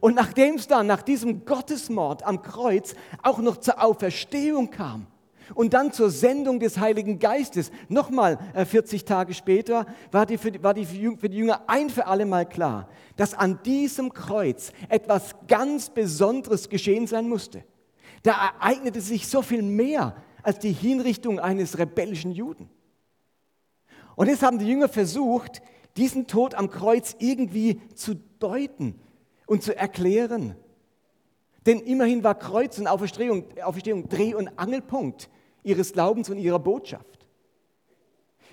Und 0.00 0.14
nachdem 0.16 0.56
es 0.56 0.66
dann 0.66 0.86
nach 0.86 1.02
diesem 1.02 1.44
Gottesmord 1.44 2.24
am 2.24 2.42
Kreuz 2.42 2.94
auch 3.22 3.38
noch 3.38 3.58
zur 3.58 3.82
Auferstehung 3.82 4.70
kam 4.70 5.06
und 5.54 5.74
dann 5.74 5.92
zur 5.92 6.10
Sendung 6.10 6.58
des 6.58 6.78
Heiligen 6.78 7.18
Geistes, 7.18 7.70
nochmal 7.88 8.38
40 8.54 9.02
äh, 9.02 9.04
Tage 9.04 9.34
später, 9.34 9.86
war, 10.10 10.26
die 10.26 10.38
für, 10.38 10.62
war 10.62 10.74
die 10.74 10.86
für 10.86 11.28
die 11.28 11.36
Jünger 11.36 11.62
ein 11.66 11.90
für 11.90 12.06
alle 12.06 12.26
Mal 12.26 12.48
klar, 12.48 12.88
dass 13.16 13.34
an 13.34 13.60
diesem 13.64 14.12
Kreuz 14.12 14.72
etwas 14.88 15.34
ganz 15.46 15.90
Besonderes 15.90 16.68
geschehen 16.68 17.06
sein 17.06 17.28
musste. 17.28 17.62
Da 18.22 18.54
ereignete 18.58 19.00
sich 19.00 19.28
so 19.28 19.42
viel 19.42 19.62
mehr 19.62 20.16
als 20.44 20.58
die 20.58 20.72
Hinrichtung 20.72 21.40
eines 21.40 21.78
rebellischen 21.78 22.32
Juden. 22.32 22.68
Und 24.16 24.28
jetzt 24.28 24.42
haben 24.42 24.58
die 24.58 24.68
Jünger 24.68 24.88
versucht, 24.88 25.62
diesen 25.96 26.26
Tod 26.26 26.54
am 26.54 26.70
Kreuz 26.70 27.16
irgendwie 27.18 27.80
zu 27.94 28.14
deuten 28.38 29.00
und 29.46 29.62
zu 29.62 29.76
erklären. 29.76 30.56
Denn 31.66 31.80
immerhin 31.80 32.22
war 32.22 32.34
Kreuz 32.34 32.78
und 32.78 32.86
Auferstehung, 32.86 33.44
Auferstehung 33.62 34.08
Dreh- 34.08 34.34
und 34.34 34.48
Angelpunkt 34.58 35.28
ihres 35.62 35.92
Glaubens 35.92 36.28
und 36.28 36.38
ihrer 36.38 36.58
Botschaft. 36.58 37.26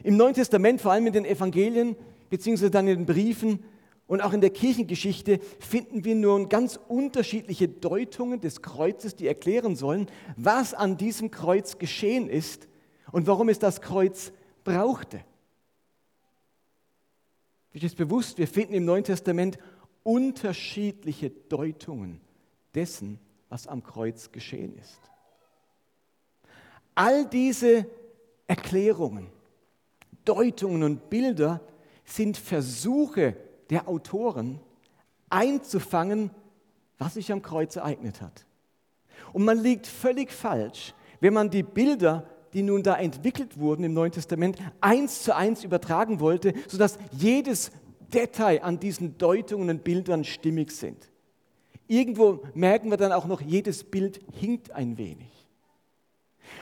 Im 0.03 0.17
Neuen 0.17 0.33
Testament, 0.33 0.81
vor 0.81 0.93
allem 0.93 1.07
in 1.07 1.13
den 1.13 1.25
Evangelien, 1.25 1.95
beziehungsweise 2.29 2.71
dann 2.71 2.87
in 2.87 2.99
den 2.99 3.05
Briefen, 3.05 3.63
und 4.11 4.19
auch 4.19 4.33
in 4.33 4.41
der 4.41 4.49
Kirchengeschichte 4.49 5.39
finden 5.59 6.03
wir 6.03 6.15
nun 6.15 6.49
ganz 6.49 6.77
unterschiedliche 6.89 7.69
Deutungen 7.69 8.41
des 8.41 8.61
Kreuzes, 8.61 9.15
die 9.15 9.25
erklären 9.25 9.77
sollen, 9.77 10.07
was 10.35 10.73
an 10.73 10.97
diesem 10.97 11.31
Kreuz 11.31 11.77
geschehen 11.77 12.27
ist 12.27 12.67
und 13.13 13.25
warum 13.25 13.47
es 13.47 13.57
das 13.57 13.79
Kreuz 13.79 14.33
brauchte. 14.65 15.23
Ist 17.71 17.85
es 17.85 17.95
bewusst, 17.95 18.37
wir 18.37 18.49
finden 18.49 18.73
im 18.73 18.83
Neuen 18.83 19.05
Testament 19.05 19.57
unterschiedliche 20.03 21.29
Deutungen 21.29 22.19
dessen, 22.75 23.17
was 23.47 23.65
am 23.65 23.81
Kreuz 23.81 24.29
geschehen 24.33 24.77
ist. 24.77 24.99
All 26.95 27.25
diese 27.29 27.87
Erklärungen, 28.45 29.27
Deutungen 30.25 30.83
und 30.83 31.09
Bilder 31.09 31.61
sind 32.03 32.35
Versuche 32.35 33.37
der 33.71 33.87
Autoren 33.87 34.59
einzufangen, 35.29 36.29
was 36.99 37.15
sich 37.15 37.31
am 37.31 37.41
Kreuz 37.41 37.77
ereignet 37.77 38.21
hat. 38.21 38.45
Und 39.33 39.45
man 39.45 39.57
liegt 39.57 39.87
völlig 39.87 40.31
falsch, 40.31 40.93
wenn 41.21 41.33
man 41.33 41.49
die 41.49 41.63
Bilder, 41.63 42.27
die 42.53 42.63
nun 42.63 42.83
da 42.83 42.97
entwickelt 42.97 43.57
wurden 43.57 43.83
im 43.85 43.93
Neuen 43.93 44.11
Testament, 44.11 44.57
eins 44.81 45.23
zu 45.23 45.35
eins 45.35 45.63
übertragen 45.63 46.19
wollte, 46.19 46.53
sodass 46.67 46.99
jedes 47.11 47.71
Detail 48.13 48.61
an 48.61 48.79
diesen 48.79 49.17
Deutungen 49.17 49.69
und 49.69 49.83
Bildern 49.85 50.25
stimmig 50.25 50.71
sind. 50.71 51.09
Irgendwo 51.87 52.43
merken 52.53 52.89
wir 52.89 52.97
dann 52.97 53.13
auch 53.13 53.25
noch, 53.25 53.41
jedes 53.41 53.85
Bild 53.85 54.19
hinkt 54.33 54.71
ein 54.71 54.97
wenig. 54.97 55.47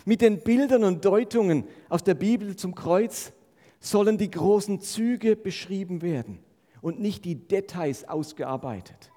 Mit 0.06 0.22
den 0.22 0.42
Bildern 0.44 0.84
und 0.84 1.04
Deutungen 1.04 1.66
aus 1.88 2.04
der 2.04 2.14
Bibel 2.14 2.56
zum 2.56 2.76
Kreuz 2.76 3.32
sollen 3.80 4.20
die 4.20 4.30
großen 4.30 4.82
Züge 4.82 5.36
beschrieben 5.36 6.04
werden 6.04 6.40
und 6.82 7.00
nicht 7.00 7.26
die 7.26 7.36
Details 7.36 8.08
ausgearbeitet. 8.08 9.12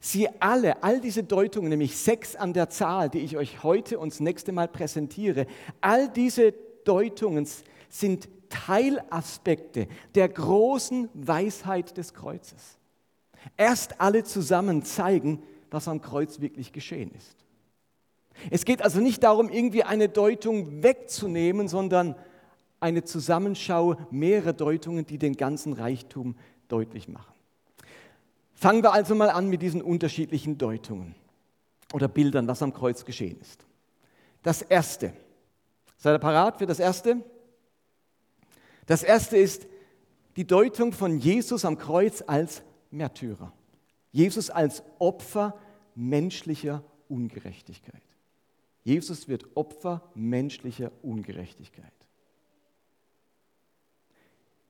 Sie 0.00 0.28
alle, 0.40 0.82
all 0.82 1.00
diese 1.00 1.24
Deutungen, 1.24 1.70
nämlich 1.70 1.96
sechs 1.96 2.36
an 2.36 2.52
der 2.52 2.68
Zahl, 2.68 3.08
die 3.08 3.20
ich 3.20 3.36
euch 3.36 3.62
heute 3.62 3.98
und 3.98 4.12
das 4.12 4.20
nächste 4.20 4.52
Mal 4.52 4.68
präsentiere, 4.68 5.46
all 5.80 6.08
diese 6.08 6.54
Deutungen 6.84 7.46
sind 7.88 8.28
Teilaspekte 8.48 9.88
der 10.14 10.28
großen 10.28 11.08
Weisheit 11.14 11.96
des 11.96 12.14
Kreuzes. 12.14 12.78
Erst 13.56 14.00
alle 14.00 14.24
zusammen 14.24 14.82
zeigen, 14.82 15.42
was 15.70 15.88
am 15.88 16.00
Kreuz 16.00 16.40
wirklich 16.40 16.72
geschehen 16.72 17.10
ist. 17.16 17.36
Es 18.50 18.64
geht 18.64 18.82
also 18.82 19.00
nicht 19.00 19.22
darum, 19.22 19.48
irgendwie 19.50 19.82
eine 19.82 20.08
Deutung 20.08 20.82
wegzunehmen, 20.82 21.68
sondern 21.68 22.14
eine 22.80 23.02
Zusammenschau 23.02 23.96
mehrerer 24.10 24.52
Deutungen, 24.52 25.04
die 25.04 25.18
den 25.18 25.34
ganzen 25.34 25.72
Reichtum 25.72 26.36
deutlich 26.68 27.08
machen. 27.08 27.32
Fangen 28.54 28.82
wir 28.82 28.92
also 28.92 29.14
mal 29.14 29.30
an 29.30 29.48
mit 29.48 29.62
diesen 29.62 29.82
unterschiedlichen 29.82 30.58
Deutungen 30.58 31.14
oder 31.92 32.08
Bildern, 32.08 32.48
was 32.48 32.62
am 32.62 32.72
Kreuz 32.72 33.04
geschehen 33.04 33.40
ist. 33.40 33.64
Das 34.42 34.62
erste. 34.62 35.12
Seid 35.96 36.14
ihr 36.14 36.18
parat 36.18 36.58
für 36.58 36.66
das 36.66 36.80
erste? 36.80 37.22
Das 38.86 39.02
erste 39.02 39.36
ist 39.36 39.66
die 40.36 40.46
Deutung 40.46 40.92
von 40.92 41.18
Jesus 41.18 41.64
am 41.64 41.78
Kreuz 41.78 42.22
als 42.26 42.62
Märtyrer. 42.90 43.52
Jesus 44.12 44.50
als 44.50 44.82
Opfer 44.98 45.58
menschlicher 45.94 46.82
Ungerechtigkeit. 47.08 48.02
Jesus 48.84 49.28
wird 49.28 49.44
Opfer 49.56 50.02
menschlicher 50.14 50.92
Ungerechtigkeit. 51.02 51.92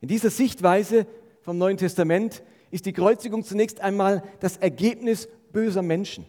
In 0.00 0.08
dieser 0.08 0.30
Sichtweise 0.30 1.06
vom 1.42 1.58
Neuen 1.58 1.76
Testament 1.76 2.42
ist 2.70 2.86
die 2.86 2.92
Kreuzigung 2.92 3.44
zunächst 3.44 3.80
einmal 3.80 4.22
das 4.40 4.56
Ergebnis 4.56 5.28
böser 5.52 5.82
Menschen, 5.82 6.26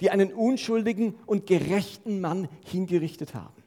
die 0.00 0.10
einen 0.10 0.32
unschuldigen 0.32 1.14
und 1.26 1.46
gerechten 1.46 2.20
Mann 2.20 2.48
hingerichtet 2.64 3.34
haben. 3.34 3.62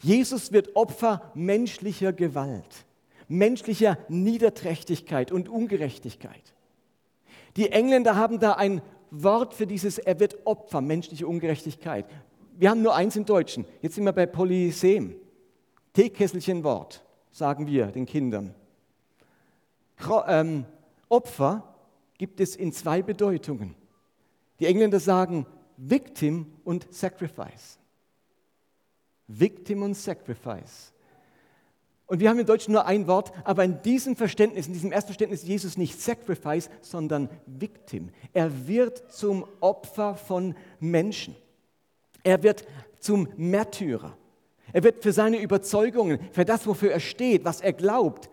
Jesus 0.00 0.52
wird 0.52 0.76
Opfer 0.76 1.30
menschlicher 1.34 2.12
Gewalt, 2.12 2.84
menschlicher 3.28 3.98
Niederträchtigkeit 4.08 5.32
und 5.32 5.48
Ungerechtigkeit. 5.48 6.54
Die 7.56 7.70
Engländer 7.70 8.16
haben 8.16 8.40
da 8.40 8.52
ein 8.52 8.82
Wort 9.10 9.54
für 9.54 9.66
dieses, 9.66 9.98
er 9.98 10.18
wird 10.18 10.46
Opfer, 10.46 10.80
menschliche 10.80 11.26
Ungerechtigkeit. 11.26 12.06
Wir 12.56 12.70
haben 12.70 12.82
nur 12.82 12.94
eins 12.94 13.16
im 13.16 13.24
Deutschen. 13.24 13.64
Jetzt 13.80 13.94
sind 13.94 14.04
wir 14.04 14.12
bei 14.12 14.26
Polysem. 14.26 15.14
Teekesselchenwort, 15.92 17.04
sagen 17.30 17.66
wir 17.66 17.86
den 17.86 18.06
Kindern. 18.06 18.54
Ähm, 20.26 20.64
Opfer 21.08 21.74
gibt 22.18 22.40
es 22.40 22.56
in 22.56 22.72
zwei 22.72 23.02
Bedeutungen. 23.02 23.74
Die 24.60 24.66
Engländer 24.66 25.00
sagen 25.00 25.46
Victim 25.76 26.46
und 26.64 26.92
Sacrifice. 26.92 27.78
Victim 29.26 29.82
und 29.82 29.94
Sacrifice. 29.94 30.92
Und 32.06 32.20
wir 32.20 32.28
haben 32.28 32.38
im 32.38 32.46
Deutschen 32.46 32.72
nur 32.72 32.86
ein 32.86 33.06
Wort, 33.06 33.32
aber 33.44 33.64
in 33.64 33.80
diesem 33.82 34.14
Verständnis, 34.14 34.66
in 34.66 34.74
diesem 34.74 34.92
ersten 34.92 35.08
Verständnis 35.08 35.42
ist 35.42 35.48
Jesus 35.48 35.78
nicht 35.78 36.00
Sacrifice, 36.00 36.68
sondern 36.82 37.30
Victim. 37.46 38.10
Er 38.34 38.66
wird 38.66 39.10
zum 39.10 39.46
Opfer 39.60 40.14
von 40.14 40.54
Menschen. 40.80 41.34
Er 42.22 42.42
wird 42.42 42.66
zum 43.00 43.28
Märtyrer. 43.36 44.16
Er 44.72 44.82
wird 44.82 45.02
für 45.02 45.12
seine 45.12 45.40
Überzeugungen, 45.40 46.18
für 46.32 46.44
das, 46.44 46.66
wofür 46.66 46.90
er 46.90 47.00
steht, 47.00 47.44
was 47.44 47.60
er 47.60 47.72
glaubt, 47.72 48.28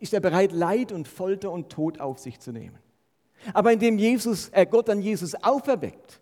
ist 0.00 0.12
er 0.12 0.20
bereit, 0.20 0.52
Leid 0.52 0.92
und 0.92 1.08
Folter 1.08 1.50
und 1.50 1.70
Tod 1.70 2.00
auf 2.00 2.18
sich 2.18 2.38
zu 2.38 2.52
nehmen. 2.52 2.78
Aber 3.54 3.72
indem 3.72 3.98
Jesus, 3.98 4.50
äh 4.50 4.66
Gott 4.66 4.88
dann 4.88 5.00
Jesus 5.00 5.34
auferweckt, 5.34 6.20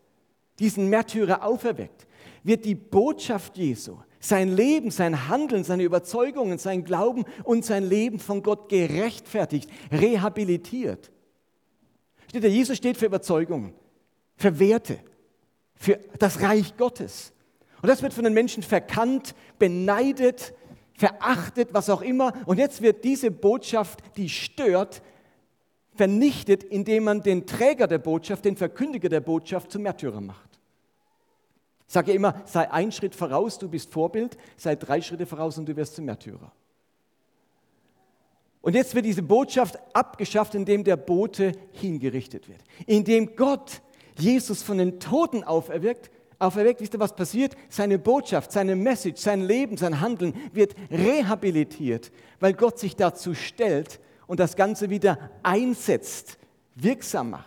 diesen 0.58 0.88
Märtyrer 0.88 1.44
auferweckt, 1.44 2.06
wird 2.42 2.64
die 2.64 2.74
Botschaft 2.74 3.56
Jesu, 3.56 3.98
sein 4.20 4.48
Leben, 4.54 4.90
sein 4.90 5.28
Handeln, 5.28 5.64
seine 5.64 5.82
Überzeugungen, 5.82 6.58
sein 6.58 6.84
Glauben 6.84 7.24
und 7.44 7.64
sein 7.64 7.84
Leben 7.84 8.18
von 8.18 8.42
Gott 8.42 8.68
gerechtfertigt, 8.68 9.70
rehabilitiert. 9.90 11.10
Steht 12.28 12.44
der 12.44 12.50
Jesus 12.50 12.76
steht 12.76 12.96
für 12.96 13.06
Überzeugungen, 13.06 13.72
für 14.36 14.58
Werte, 14.58 14.98
für 15.74 15.98
das 16.18 16.42
Reich 16.42 16.76
Gottes. 16.76 17.32
Und 17.82 17.88
das 17.88 18.02
wird 18.02 18.12
von 18.12 18.24
den 18.24 18.34
Menschen 18.34 18.62
verkannt, 18.62 19.34
beneidet, 19.58 20.54
verachtet, 21.00 21.70
was 21.72 21.88
auch 21.88 22.02
immer. 22.02 22.34
Und 22.44 22.58
jetzt 22.58 22.82
wird 22.82 23.04
diese 23.04 23.30
Botschaft, 23.30 24.00
die 24.16 24.28
stört, 24.28 25.00
vernichtet, 25.94 26.62
indem 26.62 27.04
man 27.04 27.22
den 27.22 27.46
Träger 27.46 27.86
der 27.86 27.98
Botschaft, 27.98 28.44
den 28.44 28.56
Verkündiger 28.56 29.08
der 29.08 29.20
Botschaft 29.20 29.72
zum 29.72 29.82
Märtyrer 29.82 30.20
macht. 30.20 30.60
Ich 31.86 31.94
sage 31.94 32.12
immer, 32.12 32.42
sei 32.44 32.70
ein 32.70 32.92
Schritt 32.92 33.14
voraus, 33.14 33.58
du 33.58 33.68
bist 33.68 33.90
Vorbild, 33.90 34.36
sei 34.56 34.76
drei 34.76 35.00
Schritte 35.00 35.26
voraus 35.26 35.56
und 35.58 35.66
du 35.66 35.74
wirst 35.74 35.94
zum 35.94 36.04
Märtyrer. 36.04 36.52
Und 38.60 38.74
jetzt 38.74 38.94
wird 38.94 39.06
diese 39.06 39.22
Botschaft 39.22 39.78
abgeschafft, 39.94 40.54
indem 40.54 40.84
der 40.84 40.98
Bote 40.98 41.52
hingerichtet 41.72 42.46
wird. 42.46 42.60
Indem 42.86 43.34
Gott 43.36 43.80
Jesus 44.18 44.62
von 44.62 44.76
den 44.76 45.00
Toten 45.00 45.44
auferweckt, 45.44 46.10
auferweckt, 46.40 46.80
wisst 46.80 46.94
ihr, 46.94 47.00
was 47.00 47.14
passiert? 47.14 47.56
Seine 47.68 47.98
Botschaft, 47.98 48.52
seine 48.52 48.74
Message, 48.76 49.20
sein 49.20 49.42
Leben, 49.42 49.76
sein 49.76 50.00
Handeln 50.00 50.34
wird 50.52 50.74
rehabilitiert, 50.90 52.10
weil 52.40 52.54
Gott 52.54 52.78
sich 52.78 52.96
dazu 52.96 53.34
stellt 53.34 54.00
und 54.26 54.40
das 54.40 54.56
Ganze 54.56 54.90
wieder 54.90 55.30
einsetzt, 55.42 56.38
wirksam 56.74 57.30
macht. 57.30 57.46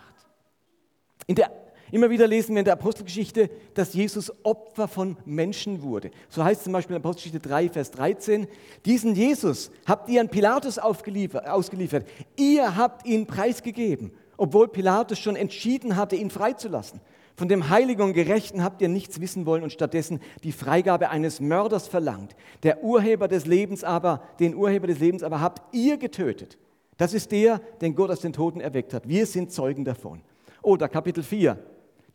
Der 1.27 1.51
Immer 1.93 2.09
wieder 2.09 2.25
lesen 2.25 2.55
wir 2.55 2.59
in 2.61 2.65
der 2.65 2.73
Apostelgeschichte, 2.73 3.51
dass 3.75 3.93
Jesus 3.93 4.33
Opfer 4.43 4.87
von 4.87 5.15
Menschen 5.25 5.83
wurde. 5.83 6.09
So 6.27 6.43
heißt 6.43 6.61
es 6.61 6.63
zum 6.63 6.73
Beispiel 6.73 6.95
in 6.95 7.03
Apostelgeschichte 7.03 7.47
3, 7.47 7.69
Vers 7.69 7.91
13, 7.91 8.47
diesen 8.83 9.13
Jesus 9.13 9.69
habt 9.85 10.09
ihr 10.09 10.19
an 10.19 10.29
Pilatus 10.29 10.79
ausgeliefert. 10.79 12.07
Ihr 12.35 12.75
habt 12.75 13.05
ihn 13.05 13.27
preisgegeben, 13.27 14.11
obwohl 14.37 14.69
Pilatus 14.69 15.19
schon 15.19 15.35
entschieden 15.35 15.95
hatte, 15.95 16.15
ihn 16.15 16.31
freizulassen. 16.31 16.99
Von 17.43 17.49
dem 17.49 17.67
Heiligen 17.67 18.03
und 18.03 18.13
Gerechten 18.13 18.63
habt 18.63 18.81
ihr 18.81 18.87
nichts 18.87 19.19
wissen 19.19 19.45
wollen 19.45 19.63
und 19.63 19.73
stattdessen 19.73 20.21
die 20.45 20.53
Freigabe 20.53 21.09
eines 21.09 21.41
Mörders 21.41 21.89
verlangt. 21.89 22.37
Der 22.63 22.85
Urheber 22.85 23.27
des 23.27 23.45
Lebens 23.45 23.83
aber, 23.83 24.21
den 24.39 24.55
Urheber 24.55 24.87
des 24.87 24.99
Lebens 24.99 25.23
aber 25.23 25.41
habt 25.41 25.61
ihr 25.75 25.97
getötet. 25.97 26.57
Das 26.95 27.13
ist 27.13 27.33
der, 27.33 27.59
den 27.81 27.95
Gott 27.95 28.11
aus 28.11 28.21
den 28.21 28.31
Toten 28.31 28.61
erweckt 28.61 28.93
hat. 28.93 29.09
Wir 29.09 29.25
sind 29.25 29.51
Zeugen 29.51 29.83
davon. 29.83 30.21
Oder 30.61 30.87
Kapitel 30.87 31.21
4, 31.21 31.57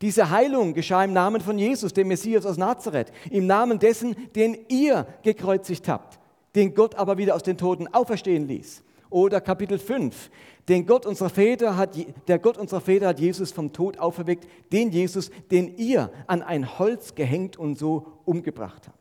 diese 0.01 0.31
Heilung 0.31 0.73
geschah 0.73 1.05
im 1.05 1.13
Namen 1.13 1.43
von 1.43 1.59
Jesus, 1.59 1.93
dem 1.93 2.09
Messias 2.09 2.47
aus 2.47 2.57
Nazareth, 2.57 3.13
im 3.31 3.47
Namen 3.47 3.79
dessen, 3.79 4.17
den 4.35 4.57
ihr 4.69 5.07
gekreuzigt 5.23 5.89
habt, 5.89 6.19
den 6.55 6.73
Gott 6.73 6.95
aber 6.95 7.19
wieder 7.19 7.35
aus 7.35 7.43
den 7.43 7.59
Toten 7.59 7.87
auferstehen 7.89 8.49
ließ. 8.49 8.83
Oder 9.11 9.41
Kapitel 9.41 9.79
5, 9.79 10.31
den 10.69 10.87
Gott 10.87 11.07
unserer 11.07 11.31
Väter 11.31 11.77
hat, 11.77 11.97
der 12.29 12.39
Gott 12.39 12.59
unserer 12.59 12.81
Väter 12.81 13.09
hat 13.09 13.21
Jesus 13.21 13.53
vom 13.53 13.73
Tod 13.73 13.99
auferweckt, 13.99 14.47
den 14.71 14.91
Jesus, 14.91 15.31
den 15.51 15.77
ihr 15.79 16.11
an 16.27 16.43
ein 16.43 16.79
Holz 16.79 17.15
gehängt 17.15 17.57
und 17.57 17.79
so 17.79 18.07
umgebracht 18.27 18.87
habt. 18.87 18.99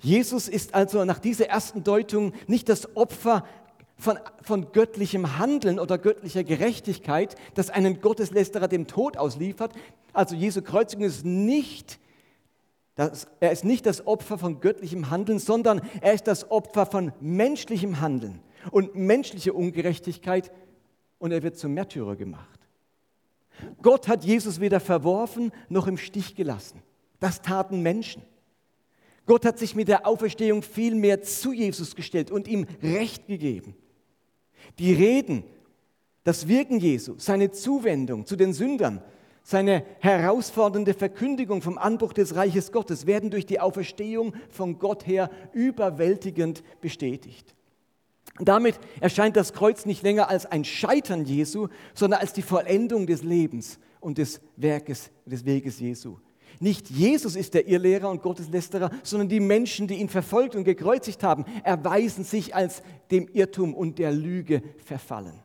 Jesus 0.00 0.48
ist 0.48 0.74
also 0.74 1.04
nach 1.04 1.18
dieser 1.18 1.48
ersten 1.48 1.84
Deutung 1.84 2.32
nicht 2.46 2.68
das 2.68 2.96
Opfer 2.96 3.44
von, 3.96 4.18
von 4.42 4.72
göttlichem 4.72 5.38
Handeln 5.38 5.78
oder 5.78 5.98
göttlicher 5.98 6.44
Gerechtigkeit, 6.44 7.36
das 7.54 7.70
einen 7.70 8.00
Gotteslästerer 8.00 8.68
dem 8.68 8.86
Tod 8.86 9.16
ausliefert. 9.16 9.72
Also 10.12 10.36
Jesu 10.36 10.62
Kreuzigung 10.62 11.04
ist 11.04 11.24
nicht, 11.24 11.98
das, 12.94 13.26
er 13.40 13.50
ist 13.50 13.64
nicht 13.64 13.86
das 13.86 14.06
Opfer 14.06 14.38
von 14.38 14.60
göttlichem 14.60 15.10
Handeln, 15.10 15.40
sondern 15.40 15.80
er 16.00 16.12
ist 16.12 16.28
das 16.28 16.50
Opfer 16.50 16.86
von 16.86 17.12
menschlichem 17.20 18.00
Handeln 18.00 18.40
und 18.70 18.94
menschlicher 18.94 19.54
Ungerechtigkeit 19.54 20.52
und 21.18 21.32
er 21.32 21.42
wird 21.42 21.56
zum 21.56 21.74
Märtyrer 21.74 22.16
gemacht. 22.16 22.58
Gott 23.82 24.08
hat 24.08 24.24
Jesus 24.24 24.60
weder 24.60 24.80
verworfen 24.80 25.52
noch 25.68 25.86
im 25.86 25.98
Stich 25.98 26.34
gelassen. 26.36 26.82
Das 27.20 27.42
taten 27.42 27.82
Menschen. 27.82 28.22
Gott 29.26 29.44
hat 29.44 29.58
sich 29.58 29.74
mit 29.74 29.88
der 29.88 30.06
Auferstehung 30.06 30.62
viel 30.62 30.94
mehr 30.94 31.22
zu 31.22 31.52
Jesus 31.52 31.94
gestellt 31.96 32.30
und 32.30 32.48
ihm 32.48 32.66
Recht 32.82 33.26
gegeben. 33.26 33.74
Die 34.78 34.94
Reden, 34.94 35.44
das 36.24 36.48
Wirken 36.48 36.78
Jesu, 36.78 37.14
seine 37.18 37.50
Zuwendung 37.50 38.26
zu 38.26 38.36
den 38.36 38.52
Sündern, 38.52 39.02
seine 39.42 39.84
herausfordernde 40.00 40.94
Verkündigung 40.94 41.62
vom 41.62 41.78
Anbruch 41.78 42.12
des 42.12 42.34
Reiches 42.36 42.70
Gottes 42.70 43.06
werden 43.06 43.30
durch 43.30 43.46
die 43.46 43.60
Auferstehung 43.60 44.34
von 44.50 44.78
Gott 44.78 45.06
her 45.06 45.30
überwältigend 45.52 46.62
bestätigt. 46.80 47.54
Damit 48.40 48.78
erscheint 49.00 49.36
das 49.36 49.52
Kreuz 49.52 49.86
nicht 49.86 50.02
länger 50.02 50.28
als 50.28 50.46
ein 50.46 50.64
Scheitern 50.64 51.24
Jesu, 51.24 51.68
sondern 51.94 52.20
als 52.20 52.32
die 52.32 52.42
Vollendung 52.42 53.06
des 53.06 53.22
Lebens 53.22 53.78
und 54.00 54.18
des 54.18 54.40
Werkes, 54.56 55.10
des 55.26 55.44
Weges 55.44 55.80
Jesu. 55.80 56.18
Nicht 56.60 56.90
Jesus 56.90 57.36
ist 57.36 57.54
der 57.54 57.68
Irrlehrer 57.68 58.10
und 58.10 58.22
Gotteslästerer, 58.22 58.90
sondern 59.02 59.28
die 59.28 59.40
Menschen, 59.40 59.86
die 59.86 59.94
ihn 59.94 60.08
verfolgt 60.08 60.56
und 60.56 60.64
gekreuzigt 60.64 61.22
haben, 61.22 61.44
erweisen 61.62 62.24
sich 62.24 62.54
als 62.54 62.82
dem 63.10 63.28
Irrtum 63.32 63.74
und 63.74 63.98
der 63.98 64.12
Lüge 64.12 64.62
verfallen. 64.84 65.40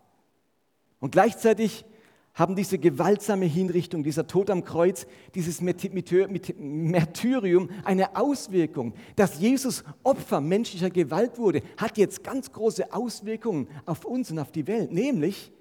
Und 0.99 1.11
gleichzeitig 1.11 1.85
haben 2.33 2.55
diese 2.55 2.79
gewaltsame 2.79 3.45
Hinrichtung, 3.45 4.03
dieser 4.03 4.25
Tod 4.25 4.49
am 4.49 4.63
Kreuz, 4.63 5.05
dieses 5.35 5.61
Märtyrium 5.61 7.69
eine 7.83 8.15
Auswirkung. 8.15 8.93
Dass 9.15 9.39
Jesus 9.39 9.83
Opfer 10.03 10.41
menschlicher 10.41 10.89
Gewalt 10.89 11.37
wurde, 11.37 11.61
hat 11.77 11.97
jetzt 11.97 12.23
ganz 12.23 12.51
große 12.51 12.91
Auswirkungen 12.91 13.67
auf 13.85 14.05
uns 14.05 14.31
und 14.31 14.39
auf 14.39 14.51
die 14.51 14.67
Welt, 14.67 14.91
nämlich 14.91 15.51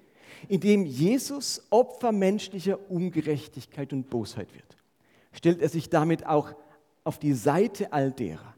indem 0.49 0.85
Jesus 0.85 1.61
Opfer 1.69 2.11
menschlicher 2.11 2.79
Ungerechtigkeit 2.89 3.93
und 3.93 4.09
Bosheit 4.09 4.53
wird 4.53 4.73
stellt 5.33 5.61
er 5.61 5.69
sich 5.69 5.89
damit 5.89 6.25
auch 6.25 6.55
auf 7.03 7.19
die 7.19 7.33
Seite 7.33 7.91
all 7.91 8.11
derer, 8.11 8.53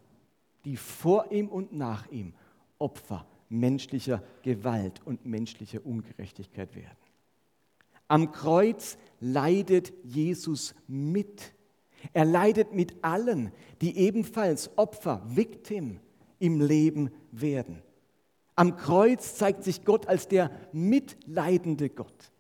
die 0.65 0.77
vor 0.77 1.31
ihm 1.31 1.47
und 1.47 1.73
nach 1.73 2.09
ihm 2.11 2.33
Opfer 2.77 3.25
menschlicher 3.49 4.21
Gewalt 4.43 5.01
und 5.05 5.25
menschlicher 5.25 5.85
Ungerechtigkeit 5.85 6.75
werden. 6.75 6.97
Am 8.07 8.31
Kreuz 8.31 8.97
leidet 9.19 9.93
Jesus 10.03 10.75
mit. 10.87 11.53
Er 12.13 12.25
leidet 12.25 12.73
mit 12.73 13.03
allen, 13.03 13.51
die 13.81 13.97
ebenfalls 13.97 14.69
Opfer, 14.77 15.23
Victim 15.25 15.99
im 16.39 16.61
Leben 16.61 17.11
werden. 17.31 17.81
Am 18.55 18.77
Kreuz 18.77 19.35
zeigt 19.35 19.63
sich 19.63 19.83
Gott 19.83 20.07
als 20.07 20.27
der 20.27 20.51
mitleidende 20.71 21.89
Gott. 21.89 22.31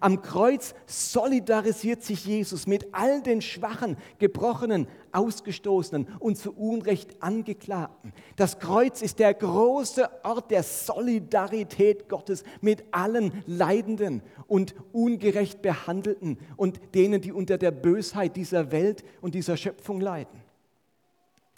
Am 0.00 0.22
Kreuz 0.22 0.74
solidarisiert 0.86 2.02
sich 2.02 2.24
Jesus 2.24 2.66
mit 2.66 2.88
all 2.92 3.22
den 3.22 3.42
Schwachen, 3.42 3.96
Gebrochenen, 4.18 4.86
Ausgestoßenen 5.12 6.06
und 6.18 6.36
zu 6.36 6.52
Unrecht 6.52 7.22
Angeklagten. 7.22 8.12
Das 8.36 8.58
Kreuz 8.58 9.02
ist 9.02 9.18
der 9.18 9.34
große 9.34 10.08
Ort 10.22 10.50
der 10.50 10.62
Solidarität 10.62 12.08
Gottes 12.08 12.44
mit 12.60 12.84
allen 12.92 13.42
Leidenden 13.46 14.22
und 14.46 14.74
ungerecht 14.92 15.62
Behandelten 15.62 16.38
und 16.56 16.80
denen, 16.94 17.20
die 17.20 17.32
unter 17.32 17.58
der 17.58 17.72
Bösheit 17.72 18.36
dieser 18.36 18.70
Welt 18.70 19.04
und 19.20 19.34
dieser 19.34 19.56
Schöpfung 19.56 20.00
leiden. 20.00 20.42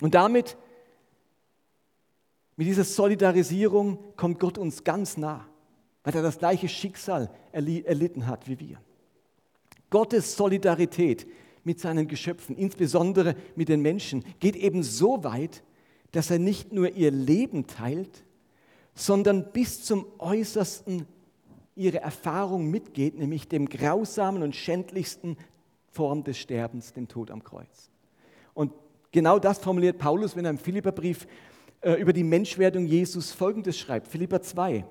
Und 0.01 0.15
damit, 0.15 0.57
mit 2.57 2.67
dieser 2.67 2.85
Solidarisierung, 2.85 3.99
kommt 4.17 4.39
Gott 4.41 4.57
uns 4.57 4.85
ganz 4.85 5.17
nah, 5.17 5.47
weil 6.03 6.15
er 6.15 6.23
das 6.23 6.39
gleiche 6.39 6.69
Schicksal 6.69 7.31
erlitten 7.53 8.27
hat 8.27 8.49
wie 8.49 8.59
wir. 8.59 8.81
Gottes 9.91 10.37
Solidarität 10.37 11.27
mit 11.65 11.81
seinen 11.81 12.09
Geschöpfen, 12.09 12.57
insbesondere 12.57 13.35
mit 13.57 13.69
den 13.69 13.83
Menschen, 13.83 14.25
geht 14.39 14.57
eben 14.57 14.83
so 14.83 15.25
weit, 15.25 15.63
dass 16.13 16.31
er 16.31 16.39
nicht 16.39 16.73
nur 16.73 16.93
ihr 16.95 17.11
Leben 17.11 17.67
teilt, 17.67 18.25
sondern 18.95 19.53
bis 19.53 19.85
zum 19.85 20.07
äußersten 20.19 21.07
ihre 21.77 22.01
Erfahrung 22.01 22.71
mitgeht, 22.71 23.19
nämlich 23.19 23.49
dem 23.49 23.69
grausamen 23.69 24.43
und 24.43 24.55
schändlichsten 24.57 25.37
Form 25.91 26.25
des 26.25 26.39
Sterbens, 26.39 26.93
dem 26.93 27.09
Tod 27.09 27.31
am 27.31 27.43
Kreuz. 27.43 27.91
Und 28.55 28.73
genau 29.13 29.39
das 29.39 29.59
formuliert 29.59 29.99
Paulus, 29.99 30.37
wenn 30.37 30.45
er 30.45 30.51
im 30.51 30.59
Philipperbrief 30.59 31.27
äh, 31.81 31.95
über 31.95 32.13
die 32.13 32.25
Menschwerdung 32.25 32.87
Jesus 32.87 33.33
folgendes 33.33 33.79
schreibt, 33.79 34.09
Philipper 34.09 34.43
2. 34.43 34.85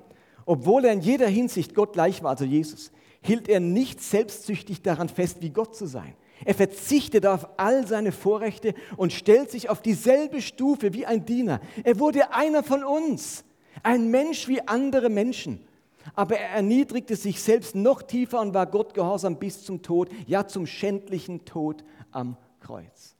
Obwohl 0.49 0.85
er 0.85 0.93
in 0.93 1.01
jeder 1.01 1.27
Hinsicht 1.27 1.75
Gott 1.75 1.93
gleich 1.93 2.23
war, 2.23 2.31
also 2.31 2.43
Jesus, 2.43 2.91
hielt 3.21 3.47
er 3.47 3.59
nicht 3.59 4.01
selbstsüchtig 4.01 4.81
daran 4.81 5.07
fest, 5.07 5.43
wie 5.43 5.51
Gott 5.51 5.75
zu 5.75 5.85
sein. 5.85 6.15
Er 6.43 6.55
verzichtet 6.55 7.27
auf 7.27 7.47
all 7.57 7.85
seine 7.85 8.11
Vorrechte 8.11 8.73
und 8.97 9.13
stellt 9.13 9.51
sich 9.51 9.69
auf 9.69 9.83
dieselbe 9.83 10.41
Stufe 10.41 10.91
wie 10.91 11.05
ein 11.05 11.23
Diener. 11.23 11.61
Er 11.83 11.99
wurde 11.99 12.33
einer 12.33 12.63
von 12.63 12.83
uns, 12.83 13.43
ein 13.83 14.09
Mensch 14.09 14.47
wie 14.47 14.67
andere 14.67 15.09
Menschen. 15.09 15.67
Aber 16.15 16.39
er 16.39 16.49
erniedrigte 16.49 17.15
sich 17.15 17.43
selbst 17.43 17.75
noch 17.75 18.01
tiefer 18.01 18.41
und 18.41 18.55
war 18.55 18.65
Gott 18.65 18.95
gehorsam 18.95 19.37
bis 19.37 19.63
zum 19.63 19.83
Tod, 19.83 20.09
ja 20.25 20.47
zum 20.47 20.65
schändlichen 20.65 21.45
Tod 21.45 21.83
am 22.09 22.37
Kreuz. 22.59 23.15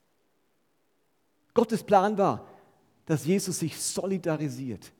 Gottes 1.53 1.83
Plan 1.83 2.17
war, 2.17 2.47
dass 3.05 3.23
Jesus 3.23 3.59
sich 3.59 3.79
solidarisiert 3.79 4.91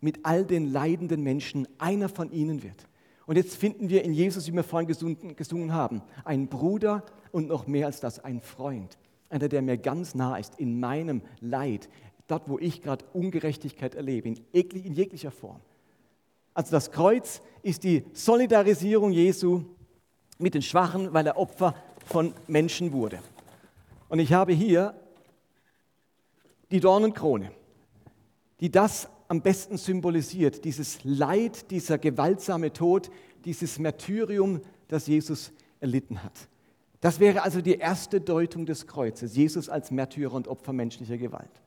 mit 0.00 0.20
all 0.24 0.44
den 0.44 0.72
leidenden 0.72 1.22
Menschen, 1.22 1.68
einer 1.78 2.08
von 2.08 2.30
ihnen 2.32 2.62
wird. 2.62 2.86
Und 3.26 3.36
jetzt 3.36 3.56
finden 3.56 3.88
wir 3.88 4.02
in 4.02 4.12
Jesus, 4.12 4.48
wie 4.48 4.52
wir 4.52 4.64
vorhin 4.64 4.88
gesungen 4.88 5.72
haben, 5.72 6.02
einen 6.24 6.48
Bruder 6.48 7.04
und 7.32 7.48
noch 7.48 7.66
mehr 7.66 7.86
als 7.86 8.00
das, 8.00 8.18
einen 8.18 8.40
Freund. 8.40 8.98
Einer, 9.28 9.48
der 9.48 9.62
mir 9.62 9.78
ganz 9.78 10.14
nah 10.14 10.36
ist 10.36 10.58
in 10.58 10.80
meinem 10.80 11.22
Leid, 11.40 11.88
dort, 12.26 12.48
wo 12.48 12.58
ich 12.58 12.82
gerade 12.82 13.04
Ungerechtigkeit 13.12 13.94
erlebe, 13.94 14.28
in, 14.28 14.36
in 14.52 14.94
jeglicher 14.94 15.30
Form. 15.30 15.60
Also 16.54 16.72
das 16.72 16.90
Kreuz 16.90 17.40
ist 17.62 17.84
die 17.84 18.04
Solidarisierung 18.12 19.12
Jesu 19.12 19.62
mit 20.38 20.54
den 20.54 20.62
Schwachen, 20.62 21.12
weil 21.12 21.26
er 21.26 21.36
Opfer 21.36 21.74
von 22.06 22.34
Menschen 22.48 22.92
wurde. 22.92 23.20
Und 24.08 24.18
ich 24.18 24.32
habe 24.32 24.52
hier 24.52 24.94
die 26.70 26.80
Dornenkrone, 26.80 27.52
die 28.58 28.70
das 28.70 29.08
am 29.30 29.42
besten 29.42 29.76
symbolisiert, 29.76 30.64
dieses 30.64 31.04
Leid, 31.04 31.70
dieser 31.70 31.98
gewaltsame 31.98 32.72
Tod, 32.72 33.12
dieses 33.44 33.78
Märtyrium, 33.78 34.60
das 34.88 35.06
Jesus 35.06 35.52
erlitten 35.78 36.24
hat. 36.24 36.48
Das 37.00 37.20
wäre 37.20 37.42
also 37.42 37.60
die 37.60 37.76
erste 37.76 38.20
Deutung 38.20 38.66
des 38.66 38.88
Kreuzes, 38.88 39.36
Jesus 39.36 39.68
als 39.68 39.92
Märtyrer 39.92 40.34
und 40.34 40.48
Opfer 40.48 40.72
menschlicher 40.72 41.16
Gewalt. 41.16 41.62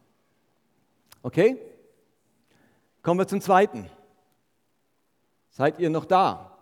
Okay? 1.21 1.57
Kommen 3.01 3.21
wir 3.21 3.27
zum 3.29 3.39
zweiten. 3.39 3.89
Seid 5.49 5.79
ihr 5.79 5.89
noch 5.89 6.03
da? 6.03 6.57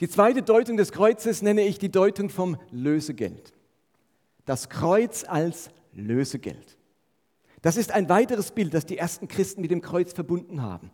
Die 0.00 0.10
zweite 0.10 0.42
Deutung 0.42 0.76
des 0.76 0.92
Kreuzes 0.92 1.40
nenne 1.40 1.62
ich 1.62 1.78
die 1.78 1.90
Deutung 1.90 2.28
vom 2.28 2.58
Lösegeld. 2.70 3.54
Das 4.44 4.68
Kreuz 4.68 5.24
als 5.24 5.70
Lösegeld. 5.96 6.76
Das 7.62 7.76
ist 7.76 7.90
ein 7.90 8.08
weiteres 8.08 8.52
Bild, 8.52 8.74
das 8.74 8.86
die 8.86 8.98
ersten 8.98 9.28
Christen 9.28 9.60
mit 9.60 9.70
dem 9.70 9.80
Kreuz 9.80 10.12
verbunden 10.12 10.62
haben. 10.62 10.90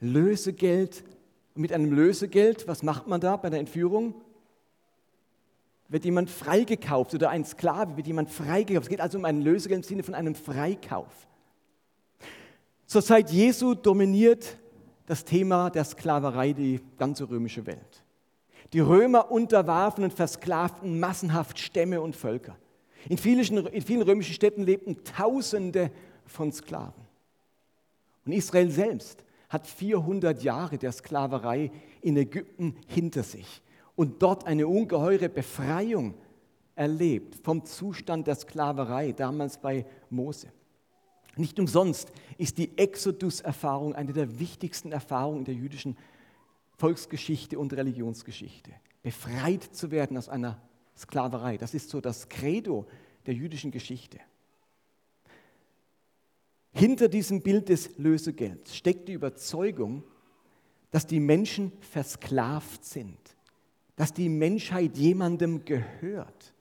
Lösegeld. 0.00 1.04
Und 1.54 1.62
mit 1.62 1.72
einem 1.72 1.92
Lösegeld, 1.92 2.66
was 2.66 2.82
macht 2.82 3.08
man 3.08 3.20
da 3.20 3.36
bei 3.36 3.50
der 3.50 3.60
Entführung? 3.60 4.14
Wird 5.88 6.04
jemand 6.04 6.30
freigekauft 6.30 7.14
oder 7.14 7.28
ein 7.28 7.44
Sklave 7.44 7.96
wird 7.96 8.06
jemand 8.06 8.30
freigekauft. 8.30 8.84
Es 8.84 8.88
geht 8.88 9.00
also 9.00 9.18
um 9.18 9.24
ein 9.24 9.42
Lösegeld 9.42 9.78
im 9.78 9.82
Sinne 9.82 10.02
von 10.02 10.14
einem 10.14 10.34
Freikauf. 10.34 11.12
Zur 12.86 13.02
Zeit 13.02 13.30
Jesu 13.30 13.74
dominiert 13.74 14.56
das 15.06 15.24
Thema 15.24 15.68
der 15.68 15.84
Sklaverei 15.84 16.52
die 16.52 16.80
ganze 16.96 17.28
römische 17.28 17.66
Welt. 17.66 18.02
Die 18.72 18.80
Römer 18.80 19.30
unterwarfen 19.30 20.04
und 20.04 20.14
versklavten 20.14 20.98
massenhaft 20.98 21.58
Stämme 21.58 22.00
und 22.00 22.16
Völker. 22.16 22.56
In 23.08 23.18
vielen, 23.18 23.66
in 23.66 23.82
vielen 23.82 24.02
römischen 24.02 24.34
Städten 24.34 24.62
lebten 24.62 25.02
Tausende 25.04 25.90
von 26.26 26.52
Sklaven. 26.52 27.02
Und 28.24 28.32
Israel 28.32 28.70
selbst 28.70 29.24
hat 29.48 29.66
400 29.66 30.42
Jahre 30.42 30.78
der 30.78 30.92
Sklaverei 30.92 31.70
in 32.00 32.16
Ägypten 32.16 32.76
hinter 32.86 33.22
sich 33.22 33.62
und 33.96 34.22
dort 34.22 34.46
eine 34.46 34.66
ungeheure 34.66 35.28
Befreiung 35.28 36.14
erlebt 36.74 37.36
vom 37.44 37.64
Zustand 37.64 38.26
der 38.26 38.34
Sklaverei, 38.36 39.12
damals 39.12 39.58
bei 39.58 39.84
Mose. 40.08 40.48
Nicht 41.36 41.58
umsonst 41.58 42.12
ist 42.38 42.58
die 42.58 42.76
Exodus-Erfahrung 42.76 43.94
eine 43.94 44.12
der 44.12 44.38
wichtigsten 44.38 44.92
Erfahrungen 44.92 45.40
in 45.40 45.44
der 45.44 45.54
jüdischen 45.54 45.96
Volksgeschichte 46.76 47.58
und 47.58 47.72
Religionsgeschichte. 47.72 48.72
Befreit 49.02 49.62
zu 49.62 49.90
werden 49.90 50.16
aus 50.16 50.28
einer 50.28 50.60
Sklaverei. 51.02 51.56
Das 51.56 51.74
ist 51.74 51.90
so 51.90 52.00
das 52.00 52.28
Credo 52.28 52.86
der 53.26 53.34
jüdischen 53.34 53.70
Geschichte. 53.70 54.18
Hinter 56.72 57.08
diesem 57.08 57.42
Bild 57.42 57.68
des 57.68 57.98
Lösegelds 57.98 58.74
steckt 58.74 59.08
die 59.08 59.12
Überzeugung, 59.12 60.04
dass 60.90 61.06
die 61.06 61.20
Menschen 61.20 61.72
versklavt 61.80 62.84
sind, 62.84 63.18
dass 63.96 64.12
die 64.12 64.28
Menschheit 64.28 64.96
jemandem 64.96 65.64
gehört, 65.64 66.54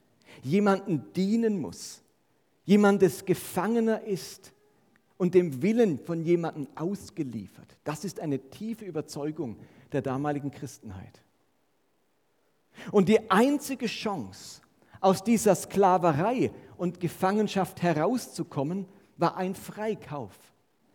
jemandem 0.44 1.14
dienen 1.14 1.60
muss, 1.60 2.02
jemandes 2.64 3.26
Gefangener 3.26 4.04
ist 4.04 4.54
und 5.18 5.34
dem 5.34 5.62
Willen 5.62 6.00
von 6.00 6.24
jemandem 6.24 6.68
ausgeliefert. 6.76 7.78
Das 7.84 8.04
ist 8.04 8.20
eine 8.20 8.40
tiefe 8.50 8.86
Überzeugung 8.86 9.58
der 9.92 10.02
damaligen 10.02 10.52
Christenheit. 10.52 11.22
Und 12.92 13.10
die 13.10 13.30
einzige 13.30 13.88
Chance, 13.88 14.62
aus 15.00 15.24
dieser 15.24 15.56
Sklaverei 15.56 16.52
und 16.78 17.00
Gefangenschaft 17.00 17.82
herauszukommen, 17.82 18.88
war 19.18 19.38
ein 19.38 19.56
Freikauf, 19.56 20.36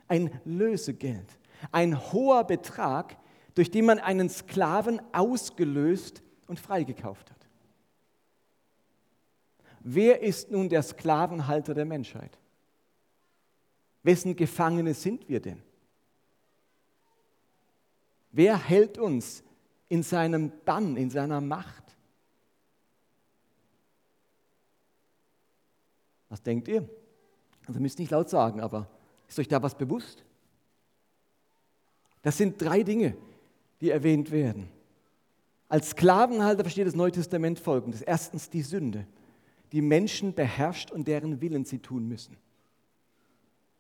ein 0.09 0.31
Lösegeld, 0.45 1.39
ein 1.73 2.13
hoher 2.13 2.45
Betrag, 2.45 3.17
durch 3.55 3.71
den 3.71 3.87
man 3.87 3.99
einen 3.99 4.29
Sklaven 4.29 5.01
ausgelöst 5.13 6.23
und 6.47 6.61
freigekauft 6.61 7.31
hat. 7.31 7.37
Wer 9.81 10.23
ist 10.23 10.51
nun 10.51 10.69
der 10.69 10.83
Sklavenhalter 10.83 11.73
der 11.73 11.85
Menschheit? 11.85 12.39
Wessen 14.03 14.37
Gefangene 14.37 14.95
sind 14.95 15.29
wir 15.29 15.41
denn? 15.41 15.63
Wer 18.33 18.59
hält 18.59 18.99
uns 18.99 19.43
in 19.89 20.03
seinem 20.03 20.53
Bann, 20.65 20.97
in 20.97 21.11
seiner 21.11 21.41
Macht? 21.41 21.97
Was 26.29 26.43
denkt 26.43 26.69
ihr? 26.69 26.89
Also 27.67 27.81
müsst 27.81 27.99
nicht 27.99 28.11
laut 28.11 28.29
sagen, 28.29 28.61
aber 28.61 28.89
ist 29.29 29.39
euch 29.39 29.49
da 29.49 29.63
was 29.63 29.77
bewusst? 29.77 30.25
Das 32.23 32.37
sind 32.37 32.61
drei 32.61 32.83
Dinge, 32.83 33.17
die 33.81 33.91
erwähnt 33.91 34.31
werden. 34.31 34.69
Als 35.69 35.91
Sklavenhalter 35.91 36.65
versteht 36.65 36.87
das 36.87 36.95
Neue 36.95 37.13
Testament 37.13 37.59
folgendes. 37.59 38.03
Erstens 38.03 38.51
die 38.51 38.63
Sünde, 38.63 39.07
die 39.73 39.83
Menschen 39.83 40.35
beherrscht 40.35 40.91
und 40.91 41.09
deren 41.09 41.41
Willen 41.41 41.65
sie 41.65 41.79
tun 41.79 42.07
müssen. 42.09 42.37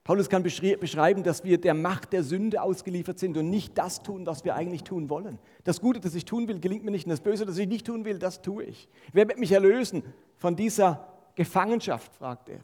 Paulus 0.06 0.28
kann 0.28 0.44
beschreiben, 0.44 1.24
dass 1.24 1.42
wir 1.42 1.60
der 1.60 1.74
Macht 1.74 2.12
der 2.12 2.22
Sünde 2.22 2.62
ausgeliefert 2.62 3.18
sind 3.18 3.36
und 3.36 3.50
nicht 3.50 3.76
das 3.76 4.04
tun, 4.04 4.24
was 4.24 4.44
wir 4.44 4.54
eigentlich 4.54 4.84
tun 4.84 5.10
wollen. 5.10 5.40
Das 5.64 5.80
Gute, 5.80 5.98
das 5.98 6.14
ich 6.14 6.24
tun 6.24 6.46
will, 6.46 6.60
gelingt 6.60 6.84
mir 6.84 6.92
nicht 6.92 7.06
und 7.06 7.10
das 7.10 7.20
Böse, 7.20 7.44
das 7.44 7.58
ich 7.58 7.66
nicht 7.66 7.86
tun 7.86 8.04
will, 8.04 8.20
das 8.20 8.40
tue 8.40 8.62
ich. 8.62 8.88
Wer 9.12 9.26
wird 9.26 9.40
mich 9.40 9.50
erlösen 9.50 10.04
von 10.36 10.54
dieser 10.54 11.08
Gefangenschaft, 11.34 12.14
fragt 12.14 12.50
er. 12.50 12.60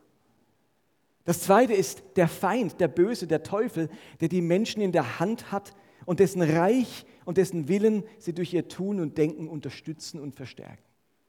Das 1.24 1.40
zweite 1.40 1.72
ist 1.72 2.04
der 2.14 2.28
Feind, 2.28 2.78
der 2.78 2.86
Böse, 2.86 3.26
der 3.26 3.42
Teufel, 3.42 3.88
der 4.20 4.28
die 4.28 4.40
Menschen 4.40 4.80
in 4.80 4.92
der 4.92 5.18
Hand 5.18 5.50
hat 5.50 5.74
und 6.06 6.20
dessen 6.20 6.42
Reich 6.42 7.04
und 7.24 7.38
dessen 7.38 7.66
Willen 7.66 8.04
sie 8.18 8.34
durch 8.34 8.54
ihr 8.54 8.68
Tun 8.68 9.00
und 9.00 9.18
Denken 9.18 9.48
unterstützen 9.48 10.20
und 10.20 10.36
verstärken. 10.36 10.84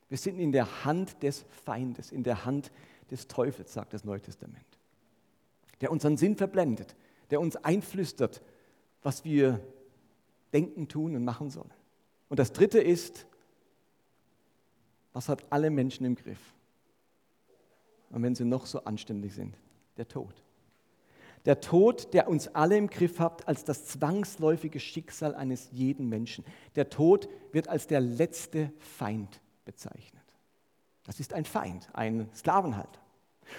Wir 0.10 0.20
sind 0.20 0.38
in 0.38 0.52
der 0.52 0.86
Hand 0.86 1.24
des 1.24 1.44
Feindes, 1.66 2.12
in 2.12 2.22
der 2.22 2.46
Hand 2.46 2.72
des 3.10 3.28
Teufels, 3.28 3.74
sagt 3.74 3.96
das 3.96 4.04
Neue 4.04 4.22
Testament 4.22 4.73
der 5.84 5.92
unseren 5.92 6.16
Sinn 6.16 6.38
verblendet, 6.38 6.96
der 7.30 7.42
uns 7.42 7.58
einflüstert, 7.58 8.42
was 9.02 9.26
wir 9.26 9.60
denken, 10.54 10.88
tun 10.88 11.14
und 11.14 11.26
machen 11.26 11.50
sollen. 11.50 11.74
Und 12.30 12.40
das 12.40 12.54
Dritte 12.54 12.80
ist 12.80 13.28
Was 15.12 15.28
hat 15.28 15.44
alle 15.50 15.70
Menschen 15.70 16.06
im 16.06 16.16
Griff? 16.16 16.40
Und 18.10 18.24
wenn 18.24 18.34
sie 18.34 18.46
noch 18.46 18.66
so 18.66 18.86
anständig 18.86 19.34
sind, 19.34 19.58
der 19.98 20.08
Tod. 20.08 20.34
Der 21.44 21.60
Tod, 21.60 22.14
der 22.14 22.30
uns 22.30 22.48
alle 22.48 22.78
im 22.78 22.88
Griff 22.88 23.20
hat, 23.20 23.46
als 23.48 23.66
das 23.66 23.86
zwangsläufige 23.86 24.80
Schicksal 24.80 25.36
eines 25.36 25.70
jeden 25.72 26.08
Menschen. 26.08 26.46
Der 26.76 26.90
Tod 26.90 27.28
wird 27.52 27.68
als 27.68 27.88
der 27.88 28.00
letzte 28.00 28.72
Feind 28.80 29.42
bezeichnet. 29.66 30.24
Das 31.04 31.20
ist 31.20 31.34
ein 31.34 31.44
Feind, 31.44 31.90
ein 31.92 32.30
Sklavenhalter. 32.34 33.03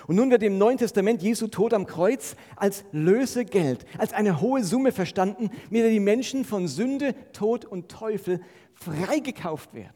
Und 0.06 0.16
nun 0.16 0.30
wird 0.30 0.42
im 0.42 0.58
Neuen 0.58 0.78
Testament 0.78 1.22
Jesu 1.22 1.46
Tod 1.46 1.72
am 1.74 1.86
Kreuz 1.86 2.36
als 2.56 2.84
Lösegeld, 2.92 3.86
als 3.98 4.12
eine 4.12 4.40
hohe 4.40 4.62
Summe 4.64 4.92
verstanden, 4.92 5.50
mit 5.70 5.82
der 5.82 5.90
die 5.90 6.00
Menschen 6.00 6.44
von 6.44 6.68
Sünde, 6.68 7.14
Tod 7.32 7.64
und 7.64 7.88
Teufel 7.90 8.40
freigekauft 8.74 9.74
werden. 9.74 9.94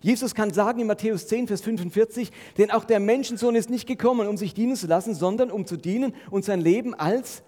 Jesus 0.00 0.34
kann 0.34 0.52
sagen 0.52 0.80
in 0.80 0.86
Matthäus 0.86 1.26
10, 1.26 1.48
Vers 1.48 1.60
45, 1.60 2.30
denn 2.56 2.70
auch 2.70 2.84
der 2.84 3.00
Menschensohn 3.00 3.54
ist 3.54 3.68
nicht 3.68 3.86
gekommen, 3.86 4.28
um 4.28 4.36
sich 4.36 4.54
dienen 4.54 4.76
zu 4.76 4.86
lassen, 4.86 5.14
sondern 5.14 5.50
um 5.50 5.66
zu 5.66 5.76
dienen 5.76 6.14
und 6.30 6.44
sein 6.44 6.60
Leben 6.60 6.94
als 6.94 7.42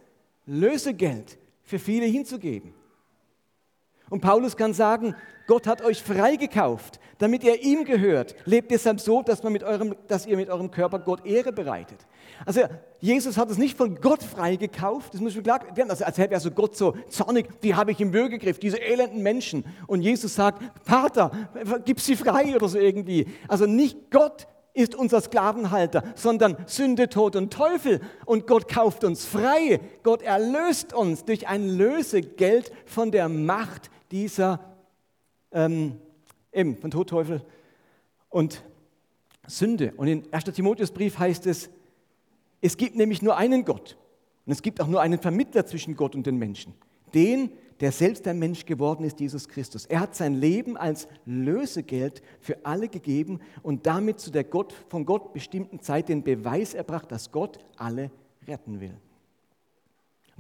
Lösegeld 0.45 1.39
für 1.63 1.79
viele 1.79 2.07
hinzugeben. 2.07 2.75
Und 4.13 4.21
Paulus 4.21 4.59
kann 4.59 4.75
sagen, 4.75 5.15
Gott 5.47 5.67
hat 5.67 5.81
euch 5.81 6.03
freigekauft, 6.03 7.01
damit 7.17 7.43
ihr 7.45 7.63
ihm 7.63 7.87
gehört. 7.87 8.35
Lebt 8.45 8.71
deshalb 8.71 9.01
so, 9.01 9.23
dass, 9.23 9.43
man 9.43 9.55
mit 9.55 9.65
eurem, 9.65 9.97
dass 10.07 10.27
ihr 10.27 10.37
mit 10.37 10.51
eurem 10.51 10.71
Körper 10.71 10.99
Gott 10.99 11.25
Ehre 11.25 11.51
bereitet. 11.51 11.97
Also 12.45 12.61
Jesus 13.01 13.39
hat 13.39 13.49
es 13.49 13.57
nicht 13.57 13.75
von 13.75 14.03
Gott 14.03 14.23
freigekauft, 14.23 15.15
das 15.15 15.23
muss 15.23 15.35
man 15.35 15.45
klar 15.45 15.61
werden, 15.75 15.89
also 15.89 16.05
als 16.05 16.19
wäre 16.19 16.39
so 16.41 16.51
Gott 16.51 16.77
so 16.77 16.95
zornig, 17.09 17.59
die 17.63 17.75
habe 17.75 17.93
ich 17.93 18.03
im 18.03 18.13
Würgegriff, 18.13 18.59
diese 18.59 18.83
elenden 18.83 19.23
Menschen. 19.23 19.65
Und 19.87 20.03
Jesus 20.03 20.35
sagt, 20.35 20.63
Vater, 20.85 21.31
gib 21.87 21.99
sie 21.99 22.15
frei 22.15 22.55
oder 22.55 22.69
so 22.69 22.79
irgendwie. 22.79 23.29
Also 23.49 23.65
nicht 23.65 24.11
Gott 24.11 24.47
ist 24.75 24.95
unser 24.95 25.23
Sklavenhalter, 25.23 26.03
sondern 26.17 26.57
Sünde, 26.67 27.09
Tod 27.09 27.35
und 27.35 27.51
Teufel. 27.51 28.01
Und 28.27 28.47
Gott 28.47 28.69
kauft 28.69 29.05
uns 29.05 29.25
frei. 29.25 29.81
Gott 30.03 30.21
erlöst 30.21 30.93
uns 30.93 31.25
durch 31.25 31.49
ein 31.49 31.67
Lösegeld 31.67 32.73
von 32.85 33.11
der 33.11 33.31
Macht 33.31 33.91
dieser, 34.13 34.77
ähm, 35.51 35.99
eben 36.53 36.77
von 36.77 36.91
Tod, 36.91 37.09
Teufel 37.09 37.43
und 38.29 38.63
Sünde. 39.47 39.93
Und 39.97 40.07
in 40.07 40.33
1. 40.33 40.45
Timotheusbrief 40.45 41.19
heißt 41.19 41.47
es, 41.47 41.71
es 42.61 42.77
gibt 42.77 42.95
nämlich 42.95 43.23
nur 43.23 43.37
einen 43.37 43.65
Gott. 43.65 43.99
Und 44.47 44.53
es 44.53 44.63
gibt 44.63 44.81
auch 44.81 44.87
nur 44.87 45.01
einen 45.01 45.19
Vermittler 45.19 45.67
zwischen 45.67 45.97
Gott 45.97 46.15
und 46.15 46.27
den 46.27 46.37
Menschen. 46.37 46.75
Den, 47.15 47.51
der 47.81 47.93
selbst 47.93 48.27
ein 48.29 48.39
Mensch 48.39 48.65
geworden 48.65 49.05
ist, 49.05 49.21
Jesus 49.21 49.49
Christus. 49.49 49.87
Er 49.87 50.01
hat 50.01 50.15
sein 50.15 50.35
Leben 50.35 50.77
als 50.77 51.09
Lösegeld 51.27 52.23
für 52.41 52.65
alle 52.65 52.89
gegeben 52.89 53.41
und 53.63 53.87
damit 53.87 54.21
zu 54.21 54.31
der 54.31 54.45
Gott, 54.45 54.73
von 54.89 55.05
Gott 55.05 55.33
bestimmten 55.33 55.81
Zeit 55.81 56.09
den 56.09 56.23
Beweis 56.23 56.75
erbracht, 56.75 57.11
dass 57.11 57.33
Gott 57.33 57.59
alle 57.77 58.11
retten 58.47 58.81
will. 58.81 58.95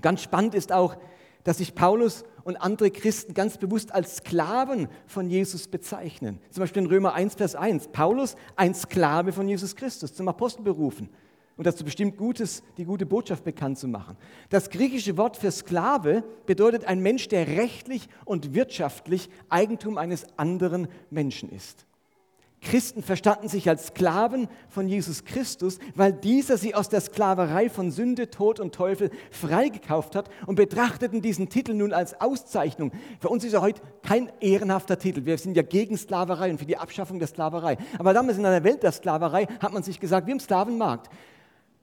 Ganz 0.00 0.22
spannend 0.22 0.54
ist 0.54 0.72
auch, 0.72 0.96
dass 1.44 1.58
sich 1.58 1.74
Paulus 1.74 2.24
und 2.44 2.56
andere 2.56 2.90
Christen 2.90 3.34
ganz 3.34 3.58
bewusst 3.58 3.94
als 3.94 4.16
Sklaven 4.16 4.88
von 5.06 5.28
Jesus 5.28 5.68
bezeichnen. 5.68 6.40
Zum 6.50 6.62
Beispiel 6.62 6.82
in 6.82 6.88
Römer 6.88 7.14
1, 7.14 7.34
Vers 7.34 7.54
1. 7.54 7.88
Paulus, 7.88 8.36
ein 8.56 8.74
Sklave 8.74 9.32
von 9.32 9.48
Jesus 9.48 9.76
Christus, 9.76 10.14
zum 10.14 10.28
Apostel 10.28 10.62
berufen 10.62 11.08
und 11.56 11.66
dazu 11.66 11.84
bestimmt 11.84 12.16
Gutes, 12.16 12.62
die 12.76 12.84
gute 12.84 13.06
Botschaft 13.06 13.44
bekannt 13.44 13.78
zu 13.78 13.88
machen. 13.88 14.16
Das 14.50 14.70
griechische 14.70 15.16
Wort 15.16 15.36
für 15.36 15.50
Sklave 15.50 16.24
bedeutet 16.46 16.86
ein 16.86 17.00
Mensch, 17.00 17.28
der 17.28 17.46
rechtlich 17.46 18.08
und 18.24 18.54
wirtschaftlich 18.54 19.28
Eigentum 19.48 19.98
eines 19.98 20.26
anderen 20.36 20.88
Menschen 21.10 21.50
ist. 21.50 21.86
Christen 22.62 23.02
verstanden 23.02 23.48
sich 23.48 23.68
als 23.68 23.88
Sklaven 23.88 24.48
von 24.68 24.88
Jesus 24.88 25.24
Christus, 25.24 25.78
weil 25.96 26.12
dieser 26.12 26.56
sie 26.56 26.74
aus 26.74 26.88
der 26.88 27.00
Sklaverei 27.00 27.68
von 27.68 27.90
Sünde, 27.90 28.30
Tod 28.30 28.60
und 28.60 28.72
Teufel 28.74 29.10
freigekauft 29.30 30.14
hat 30.14 30.30
und 30.46 30.54
betrachteten 30.54 31.20
diesen 31.22 31.48
Titel 31.48 31.74
nun 31.74 31.92
als 31.92 32.20
Auszeichnung. 32.20 32.92
Für 33.20 33.28
uns 33.30 33.44
ist 33.44 33.52
er 33.52 33.62
heute 33.62 33.82
kein 34.02 34.30
ehrenhafter 34.40 34.96
Titel. 34.96 35.24
Wir 35.24 35.36
sind 35.38 35.56
ja 35.56 35.62
gegen 35.62 35.98
Sklaverei 35.98 36.50
und 36.50 36.58
für 36.58 36.66
die 36.66 36.78
Abschaffung 36.78 37.18
der 37.18 37.28
Sklaverei. 37.28 37.76
Aber 37.98 38.14
damals 38.14 38.38
in 38.38 38.46
einer 38.46 38.64
Welt 38.64 38.84
der 38.84 38.92
Sklaverei 38.92 39.46
hat 39.60 39.72
man 39.72 39.82
sich 39.82 39.98
gesagt, 39.98 40.28
wie 40.28 40.32
im 40.32 40.40
Sklavenmarkt, 40.40 41.10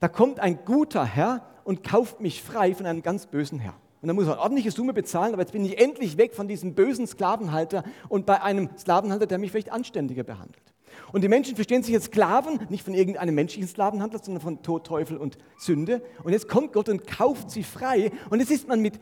da 0.00 0.08
kommt 0.08 0.40
ein 0.40 0.64
guter 0.64 1.04
Herr 1.04 1.46
und 1.64 1.84
kauft 1.84 2.20
mich 2.20 2.42
frei 2.42 2.74
von 2.74 2.86
einem 2.86 3.02
ganz 3.02 3.26
bösen 3.26 3.58
Herr. 3.58 3.74
Und 4.02 4.08
dann 4.08 4.16
muss 4.16 4.26
man 4.26 4.38
ordentliche 4.38 4.70
Summe 4.70 4.94
bezahlen, 4.94 5.34
aber 5.34 5.42
jetzt 5.42 5.52
bin 5.52 5.64
ich 5.64 5.78
endlich 5.78 6.16
weg 6.16 6.34
von 6.34 6.48
diesem 6.48 6.74
bösen 6.74 7.06
Sklavenhalter 7.06 7.84
und 8.08 8.24
bei 8.24 8.42
einem 8.42 8.70
Sklavenhalter, 8.78 9.26
der 9.26 9.38
mich 9.38 9.50
vielleicht 9.50 9.72
anständiger 9.72 10.22
behandelt. 10.22 10.62
Und 11.12 11.22
die 11.22 11.28
Menschen 11.28 11.54
verstehen 11.54 11.82
sich 11.82 11.94
als 11.94 12.06
Sklaven, 12.06 12.60
nicht 12.68 12.84
von 12.84 12.94
irgendeinem 12.94 13.34
menschlichen 13.34 13.68
Sklavenhandler, 13.68 14.20
sondern 14.22 14.42
von 14.42 14.62
Tod, 14.62 14.86
Teufel 14.86 15.16
und 15.16 15.38
Sünde. 15.58 16.02
Und 16.22 16.32
jetzt 16.32 16.48
kommt 16.48 16.72
Gott 16.72 16.88
und 16.88 17.06
kauft 17.06 17.50
sie 17.50 17.62
frei. 17.62 18.10
Und 18.30 18.40
jetzt 18.40 18.50
ist 18.50 18.68
man 18.68 18.80
mit 18.80 18.98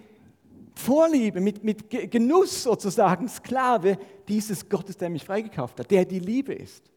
Vorliebe, 0.74 1.40
mit, 1.40 1.64
mit 1.64 1.90
Genuss 1.90 2.62
sozusagen 2.62 3.28
Sklave 3.28 3.98
dieses 4.28 4.68
Gottes, 4.68 4.96
der 4.96 5.11
mich 5.11 5.24
freigekauft 5.24 5.78
hat, 5.80 5.90
der 5.90 6.04
die 6.04 6.20
Liebe 6.20 6.54
ist. 6.54 6.90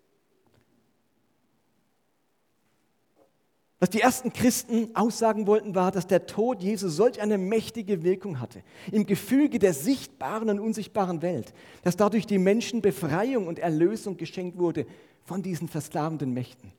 Was 3.82 3.90
die 3.90 4.00
ersten 4.00 4.32
Christen 4.32 4.96
aussagen 4.96 5.48
wollten, 5.48 5.74
war, 5.74 5.92
dass 5.92 6.06
der 6.06 6.28
Tod 6.28 6.62
Jesu 6.62 6.88
solch 6.88 7.20
eine 7.20 7.40
mächtige 7.40 8.04
Wirkung 8.04 8.40
hatte 8.40 8.62
im 8.92 9.08
Gefüge 9.08 9.58
der 9.58 9.74
sichtbaren 9.74 10.52
und 10.52 10.60
unsichtbaren 10.60 11.24
Welt, 11.24 11.52
dass 11.82 11.98
dadurch 11.98 12.28
die 12.28 12.38
Menschen 12.38 12.84
Befreiung 12.84 13.48
und 13.48 13.58
Erlösung 13.58 14.18
geschenkt 14.18 14.60
wurde 14.60 14.86
von 15.24 15.42
diesen 15.42 15.68
versklavenden 15.68 16.32
Mächten. 16.32 16.72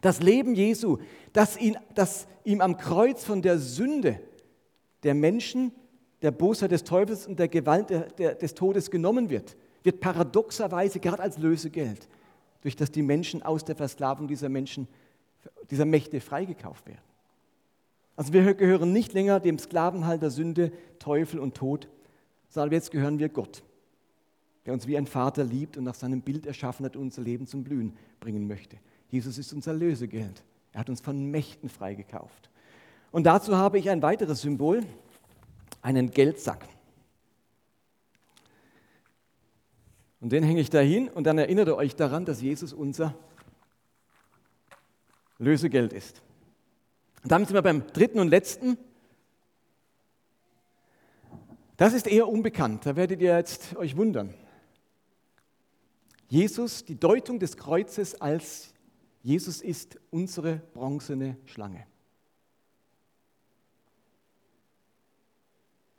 Das 0.00 0.22
Leben 0.22 0.54
Jesu, 0.54 0.96
das, 1.34 1.58
ihn, 1.58 1.76
das 1.94 2.26
ihm 2.44 2.62
am 2.62 2.78
Kreuz 2.78 3.22
von 3.22 3.42
der 3.42 3.58
Sünde 3.58 4.18
der 5.02 5.12
Menschen, 5.12 5.70
der 6.22 6.30
Bosheit 6.30 6.70
des 6.70 6.84
Teufels 6.84 7.26
und 7.26 7.38
der 7.38 7.48
Gewalt 7.48 7.90
der, 7.90 8.08
der, 8.12 8.34
des 8.36 8.54
Todes 8.54 8.90
genommen 8.90 9.28
wird, 9.28 9.54
wird 9.82 10.00
paradoxerweise 10.00 10.98
gerade 10.98 11.22
als 11.22 11.36
Lösegeld, 11.36 12.08
durch 12.62 12.74
das 12.74 12.90
die 12.90 13.02
Menschen 13.02 13.42
aus 13.42 13.66
der 13.66 13.76
Versklavung 13.76 14.28
dieser 14.28 14.48
Menschen 14.48 14.88
dieser 15.70 15.84
Mächte 15.84 16.20
freigekauft 16.20 16.86
werden. 16.86 17.00
Also 18.16 18.32
wir 18.32 18.54
gehören 18.54 18.92
nicht 18.92 19.12
länger 19.12 19.40
dem 19.40 19.58
Sklavenhalter 19.58 20.30
Sünde, 20.30 20.72
Teufel 20.98 21.38
und 21.38 21.54
Tod, 21.54 21.88
sondern 22.48 22.72
jetzt 22.72 22.90
gehören 22.90 23.18
wir 23.18 23.28
Gott, 23.28 23.62
der 24.64 24.72
uns 24.72 24.86
wie 24.86 24.96
ein 24.96 25.06
Vater 25.06 25.44
liebt 25.44 25.76
und 25.76 25.84
nach 25.84 25.94
seinem 25.94 26.22
Bild 26.22 26.46
erschaffen 26.46 26.86
hat 26.86 26.96
und 26.96 27.02
unser 27.02 27.22
Leben 27.22 27.46
zum 27.46 27.62
Blühen 27.62 27.94
bringen 28.20 28.46
möchte. 28.46 28.78
Jesus 29.08 29.38
ist 29.38 29.52
unser 29.52 29.74
Lösegeld. 29.74 30.42
Er 30.72 30.80
hat 30.80 30.88
uns 30.88 31.00
von 31.00 31.30
Mächten 31.30 31.68
freigekauft. 31.68 32.50
Und 33.12 33.24
dazu 33.24 33.56
habe 33.56 33.78
ich 33.78 33.90
ein 33.90 34.02
weiteres 34.02 34.40
Symbol, 34.40 34.82
einen 35.82 36.10
Geldsack. 36.10 36.66
Und 40.20 40.32
den 40.32 40.42
hänge 40.42 40.60
ich 40.60 40.70
dahin 40.70 41.08
und 41.08 41.24
dann 41.24 41.38
erinnert 41.38 41.68
ihr 41.68 41.76
euch 41.76 41.94
daran, 41.94 42.24
dass 42.24 42.40
Jesus 42.40 42.72
unser 42.72 43.14
Lösegeld 45.38 45.92
ist. 45.92 46.22
Und 47.22 47.32
damit 47.32 47.48
sind 47.48 47.56
wir 47.56 47.62
beim 47.62 47.86
dritten 47.88 48.18
und 48.18 48.28
letzten. 48.28 48.78
Das 51.76 51.92
ist 51.92 52.06
eher 52.06 52.28
unbekannt, 52.28 52.86
da 52.86 52.96
werdet 52.96 53.20
ihr 53.20 53.36
jetzt 53.36 53.76
euch 53.76 53.96
wundern. 53.96 54.32
Jesus, 56.28 56.84
die 56.84 56.98
Deutung 56.98 57.38
des 57.38 57.56
Kreuzes 57.56 58.20
als 58.20 58.72
Jesus 59.22 59.60
ist 59.60 59.98
unsere 60.10 60.56
bronzene 60.72 61.36
Schlange. 61.46 61.86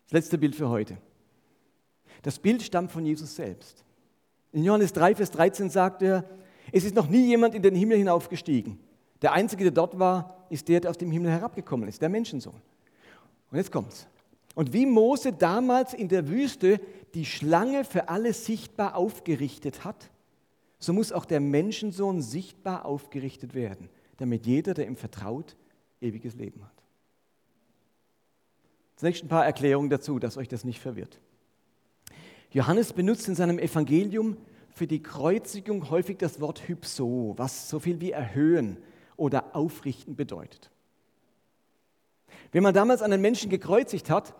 Das 0.05 0.13
letzte 0.13 0.37
Bild 0.37 0.55
für 0.55 0.69
heute. 0.69 0.97
Das 2.21 2.39
Bild 2.39 2.63
stammt 2.63 2.91
von 2.91 3.05
Jesus 3.05 3.35
selbst. 3.35 3.83
In 4.53 4.63
Johannes 4.63 4.93
3, 4.93 5.15
Vers 5.15 5.31
13 5.31 5.69
sagt 5.69 6.01
er, 6.01 6.23
es 6.71 6.83
ist 6.83 6.95
noch 6.95 7.07
nie 7.07 7.27
jemand 7.27 7.53
in 7.55 7.61
den 7.61 7.75
Himmel 7.75 7.97
hinaufgestiegen, 7.97 8.79
der 9.21 9.33
Einzige, 9.33 9.63
der 9.63 9.71
dort 9.71 9.97
war, 9.99 10.45
ist 10.49 10.67
der, 10.67 10.79
der 10.79 10.91
aus 10.91 10.97
dem 10.97 11.11
Himmel 11.11 11.31
herabgekommen 11.31 11.87
ist, 11.87 12.01
der 12.01 12.09
Menschensohn. 12.09 12.61
Und 13.51 13.57
jetzt 13.57 13.71
kommt's. 13.71 14.07
Und 14.55 14.73
wie 14.73 14.85
Mose 14.85 15.33
damals 15.33 15.93
in 15.93 16.07
der 16.07 16.29
Wüste 16.29 16.79
die 17.13 17.25
Schlange 17.25 17.83
für 17.83 18.09
alle 18.09 18.33
sichtbar 18.33 18.95
aufgerichtet 18.95 19.83
hat, 19.83 20.09
so 20.79 20.93
muss 20.93 21.11
auch 21.11 21.25
der 21.25 21.39
Menschensohn 21.39 22.21
sichtbar 22.21 22.85
aufgerichtet 22.85 23.53
werden, 23.53 23.89
damit 24.17 24.45
jeder, 24.45 24.73
der 24.73 24.87
ihm 24.87 24.95
vertraut, 24.95 25.55
ewiges 26.01 26.35
Leben 26.35 26.63
hat. 26.63 26.71
Zunächst 28.95 29.23
ein 29.23 29.27
paar 29.27 29.45
Erklärungen 29.45 29.89
dazu, 29.89 30.19
dass 30.19 30.37
euch 30.37 30.47
das 30.47 30.63
nicht 30.63 30.79
verwirrt. 30.79 31.19
Johannes 32.51 32.93
benutzt 32.93 33.27
in 33.27 33.35
seinem 33.35 33.59
Evangelium 33.59 34.37
für 34.69 34.87
die 34.87 35.01
Kreuzigung 35.01 35.89
häufig 35.89 36.17
das 36.17 36.39
Wort 36.39 36.67
Hypso, 36.67 37.33
was 37.37 37.69
so 37.69 37.79
viel 37.79 37.99
wie 37.99 38.11
erhöhen 38.11 38.77
oder 39.17 39.55
aufrichten 39.55 40.15
bedeutet. 40.15 40.71
Wenn 42.51 42.63
man 42.63 42.73
damals 42.73 43.01
einen 43.01 43.19
Menschen 43.19 43.49
gekreuzigt 43.49 44.09
hat, 44.09 44.33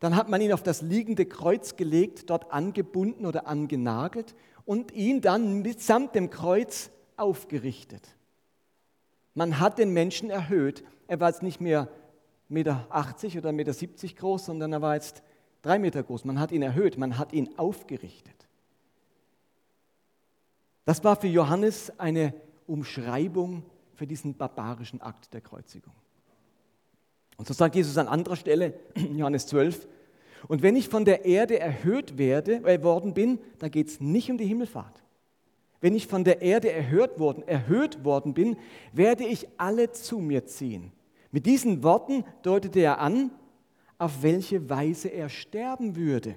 Dann 0.00 0.16
hat 0.16 0.30
man 0.30 0.40
ihn 0.40 0.52
auf 0.52 0.62
das 0.62 0.80
liegende 0.80 1.26
Kreuz 1.26 1.76
gelegt, 1.76 2.30
dort 2.30 2.52
angebunden 2.52 3.26
oder 3.26 3.46
angenagelt 3.46 4.34
und 4.64 4.92
ihn 4.92 5.20
dann 5.20 5.60
mitsamt 5.60 6.14
dem 6.14 6.30
Kreuz 6.30 6.90
aufgerichtet. 7.16 8.16
Man 9.34 9.60
hat 9.60 9.78
den 9.78 9.92
Menschen 9.92 10.30
erhöht. 10.30 10.82
Er 11.06 11.20
war 11.20 11.28
jetzt 11.28 11.42
nicht 11.42 11.60
mehr 11.60 11.88
1,80 12.50 12.50
Meter 12.50 12.86
oder 13.38 13.50
1,70 13.50 13.52
Meter 13.52 14.14
groß, 14.16 14.46
sondern 14.46 14.72
er 14.72 14.82
war 14.82 14.94
jetzt 14.94 15.22
drei 15.60 15.78
Meter 15.78 16.02
groß. 16.02 16.24
Man 16.24 16.40
hat 16.40 16.50
ihn 16.50 16.62
erhöht, 16.62 16.96
man 16.96 17.18
hat 17.18 17.34
ihn 17.34 17.50
aufgerichtet. 17.58 18.48
Das 20.86 21.04
war 21.04 21.14
für 21.16 21.28
Johannes 21.28 21.92
eine 22.00 22.32
Umschreibung 22.66 23.64
für 24.00 24.06
diesen 24.06 24.34
barbarischen 24.34 25.02
Akt 25.02 25.34
der 25.34 25.42
Kreuzigung. 25.42 25.92
Und 27.36 27.46
so 27.46 27.52
sagt 27.52 27.74
Jesus 27.74 27.98
an 27.98 28.08
anderer 28.08 28.34
Stelle, 28.36 28.72
Johannes 29.14 29.46
12, 29.48 29.86
und 30.48 30.62
wenn 30.62 30.74
ich 30.74 30.88
von 30.88 31.04
der 31.04 31.26
Erde 31.26 31.60
erhöht 31.60 32.16
werde, 32.16 32.64
äh, 32.64 32.82
worden 32.82 33.12
bin, 33.12 33.38
da 33.58 33.68
geht 33.68 33.88
es 33.88 34.00
nicht 34.00 34.30
um 34.30 34.38
die 34.38 34.46
Himmelfahrt. 34.46 35.02
Wenn 35.82 35.94
ich 35.94 36.06
von 36.06 36.24
der 36.24 36.40
Erde 36.40 36.72
erhöht 36.72 37.18
worden, 37.18 37.46
erhöht 37.46 38.02
worden 38.02 38.32
bin, 38.32 38.56
werde 38.94 39.26
ich 39.26 39.46
alle 39.58 39.92
zu 39.92 40.18
mir 40.18 40.46
ziehen. 40.46 40.92
Mit 41.30 41.44
diesen 41.44 41.82
Worten 41.82 42.24
deutete 42.40 42.80
er 42.80 43.00
an, 43.00 43.30
auf 43.98 44.22
welche 44.22 44.70
Weise 44.70 45.08
er 45.08 45.28
sterben 45.28 45.94
würde. 45.94 46.36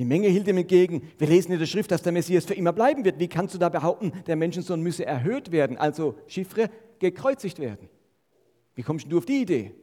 Die 0.00 0.06
Menge 0.06 0.28
hielt 0.28 0.48
ihm 0.48 0.56
entgegen, 0.56 1.02
wir 1.18 1.28
lesen 1.28 1.52
in 1.52 1.58
der 1.58 1.66
Schrift, 1.66 1.90
dass 1.90 2.00
der 2.00 2.12
Messias 2.12 2.46
für 2.46 2.54
immer 2.54 2.72
bleiben 2.72 3.04
wird. 3.04 3.18
Wie 3.18 3.28
kannst 3.28 3.52
du 3.52 3.58
da 3.58 3.68
behaupten, 3.68 4.14
der 4.26 4.34
Menschensohn 4.34 4.80
müsse 4.80 5.04
erhöht 5.04 5.52
werden, 5.52 5.76
also 5.76 6.14
Chiffre 6.26 6.70
gekreuzigt 7.00 7.58
werden? 7.58 7.90
Wie 8.74 8.82
kommst 8.82 9.12
du 9.12 9.18
auf 9.18 9.26
die 9.26 9.42
Idee? 9.42 9.74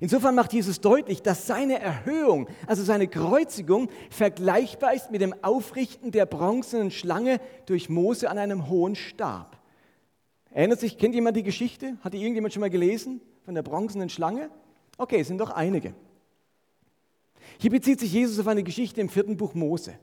Insofern 0.00 0.36
macht 0.36 0.52
Jesus 0.52 0.80
deutlich, 0.80 1.20
dass 1.20 1.48
seine 1.48 1.80
Erhöhung, 1.80 2.46
also 2.68 2.84
seine 2.84 3.08
Kreuzigung, 3.08 3.88
vergleichbar 4.08 4.94
ist 4.94 5.10
mit 5.10 5.20
dem 5.20 5.34
Aufrichten 5.42 6.12
der 6.12 6.24
bronzenen 6.24 6.92
Schlange 6.92 7.40
durch 7.66 7.88
Mose 7.88 8.30
an 8.30 8.38
einem 8.38 8.68
hohen 8.68 8.94
Stab. 8.94 9.60
Erinnert 10.52 10.78
sich, 10.78 10.96
kennt 10.96 11.16
jemand 11.16 11.36
die 11.36 11.42
Geschichte? 11.42 11.96
Hat 12.02 12.14
die 12.14 12.18
irgendjemand 12.18 12.54
schon 12.54 12.60
mal 12.60 12.70
gelesen 12.70 13.20
von 13.42 13.56
der 13.56 13.64
bronzenen 13.64 14.10
Schlange? 14.10 14.48
Okay, 14.96 15.18
es 15.18 15.26
sind 15.26 15.38
doch 15.38 15.50
einige. 15.50 15.92
Hier 17.58 17.70
bezieht 17.70 18.00
sich 18.00 18.12
Jesus 18.12 18.38
auf 18.38 18.46
eine 18.46 18.62
Geschichte 18.62 19.00
im 19.00 19.08
vierten 19.08 19.36
Buch 19.36 19.54
Mose. 19.54 19.94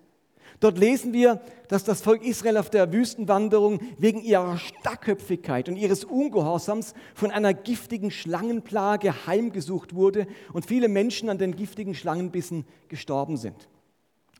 Dort 0.59 0.77
lesen 0.77 1.11
wir, 1.11 1.41
dass 1.69 1.83
das 1.83 2.01
Volk 2.01 2.23
Israel 2.23 2.57
auf 2.57 2.69
der 2.69 2.93
Wüstenwanderung 2.93 3.79
wegen 3.97 4.21
ihrer 4.21 4.57
Starrköpfigkeit 4.59 5.69
und 5.69 5.75
ihres 5.75 6.03
Ungehorsams 6.03 6.93
von 7.15 7.31
einer 7.31 7.53
giftigen 7.53 8.11
Schlangenplage 8.11 9.25
heimgesucht 9.25 9.95
wurde 9.95 10.27
und 10.53 10.67
viele 10.67 10.87
Menschen 10.87 11.29
an 11.29 11.39
den 11.39 11.55
giftigen 11.55 11.95
Schlangenbissen 11.95 12.65
gestorben 12.89 13.37
sind. 13.37 13.69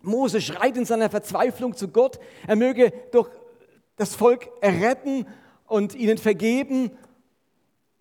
Mose 0.04 0.42
schreit 0.42 0.78
in 0.78 0.86
seiner 0.86 1.10
Verzweiflung 1.10 1.76
zu 1.76 1.88
Gott, 1.88 2.20
er 2.46 2.56
möge 2.56 2.94
doch 3.12 3.30
das 3.96 4.16
Volk 4.16 4.50
erretten 4.62 5.26
und 5.66 5.96
ihnen 5.96 6.18
vergeben, 6.18 6.92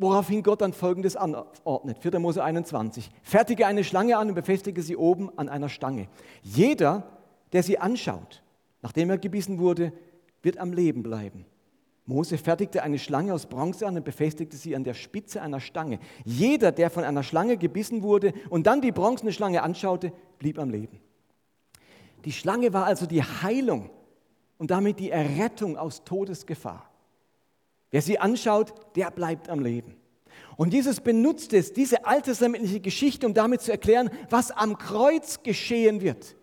woraufhin 0.01 0.43
Gott 0.43 0.63
dann 0.63 0.73
Folgendes 0.73 1.15
anordnet. 1.15 1.99
4. 2.01 2.19
Mose 2.19 2.43
21. 2.43 3.11
Fertige 3.23 3.67
eine 3.67 3.85
Schlange 3.85 4.17
an 4.17 4.31
und 4.31 4.35
befestige 4.35 4.83
sie 4.83 4.97
oben 4.97 5.31
an 5.39 5.49
einer 5.49 5.69
Stange. 5.69 6.09
Jeder, 6.43 7.05
der 7.53 7.63
sie 7.63 7.79
anschaut, 7.79 8.43
nachdem 8.83 9.11
er 9.11 9.19
gebissen 9.19 9.59
wurde, 9.59 9.93
wird 10.43 10.59
am 10.59 10.73
Leben 10.73 11.03
bleiben. 11.03 11.45
Mose 12.07 12.39
fertigte 12.39 12.83
eine 12.83 12.99
Schlange 12.99 13.33
aus 13.35 13.47
Bronze 13.47 13.87
an 13.87 13.97
und 13.97 14.05
befestigte 14.05 14.57
sie 14.57 14.75
an 14.75 14.85
der 14.85 14.95
Spitze 14.95 15.43
einer 15.43 15.61
Stange. 15.61 16.01
Jeder, 16.25 16.73
der 16.73 16.91
von 16.91 17.05
einer 17.05 17.23
Schlange 17.23 17.57
gebissen 17.57 18.03
wurde 18.03 18.33
und 18.49 18.67
dann 18.67 18.81
die 18.81 18.93
bronzene 18.93 19.33
Schlange 19.33 19.63
anschaute, 19.63 20.13
blieb 20.39 20.59
am 20.59 20.71
Leben. 20.71 20.99
Die 22.25 22.33
Schlange 22.33 22.73
war 22.73 22.87
also 22.87 23.07
die 23.07 23.23
Heilung 23.23 23.91
und 24.59 24.71
damit 24.71 24.99
die 24.99 25.11
Errettung 25.11 25.77
aus 25.77 26.05
Todesgefahr. 26.05 26.90
Wer 27.91 28.03
sie 28.03 28.19
anschaut, 28.19 28.73
der 28.97 29.11
bleibt 29.11 29.49
am 29.49 29.61
Leben. 29.61 29.97
Und 30.57 30.73
Jesus 30.75 31.01
benutzt 31.01 31.53
es, 31.53 31.73
diese 31.73 32.05
alttestamentliche 32.05 32.81
Geschichte, 32.81 33.27
um 33.27 33.35
damit 33.35 33.63
zu 33.63 33.71
erklären, 33.71 34.11
was 34.29 34.51
am 34.51 34.77
Kreuz 34.77 35.43
geschehen 35.43 36.01
wird. 36.01 36.37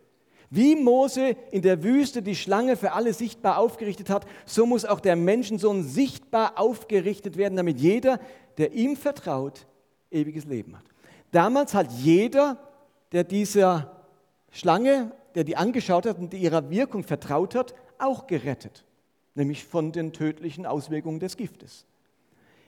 Wie 0.50 0.76
Mose 0.76 1.36
in 1.52 1.62
der 1.62 1.84
Wüste 1.84 2.22
die 2.22 2.36
Schlange 2.36 2.78
für 2.78 2.94
alle 2.94 3.14
sichtbar 3.14 3.58
aufgerichtet 3.58 4.10
hat, 4.10 4.26
so 4.46 4.66
muss 4.66 4.86
auch 4.86 5.02
der 5.02 5.16
Menschensohn 5.16 5.84
sichtbar 5.84 6.58
aufgerichtet 6.58 7.38
werden, 7.38 7.58
damit 7.58 7.80
jeder, 7.80 8.20
der 8.58 8.72
ihm 8.72 8.96
vertraut, 8.96 9.68
ewiges 10.10 10.46
Leben 10.46 10.78
hat. 10.78 10.86
Damals 11.32 11.74
hat 11.74 11.92
jeder, 11.92 12.58
der 13.12 13.26
dieser 13.26 14.06
Schlange, 14.52 15.12
der 15.36 15.44
die 15.44 15.58
angeschaut 15.58 16.06
hat 16.06 16.18
und 16.18 16.34
ihrer 16.34 16.70
Wirkung 16.70 17.04
vertraut 17.04 17.54
hat, 17.54 17.76
auch 18.00 18.26
gerettet, 18.26 18.86
nämlich 19.38 19.66
von 19.66 19.92
den 19.92 20.14
tödlichen 20.14 20.66
Auswirkungen 20.66 21.20
des 21.20 21.38
Giftes. 21.38 21.86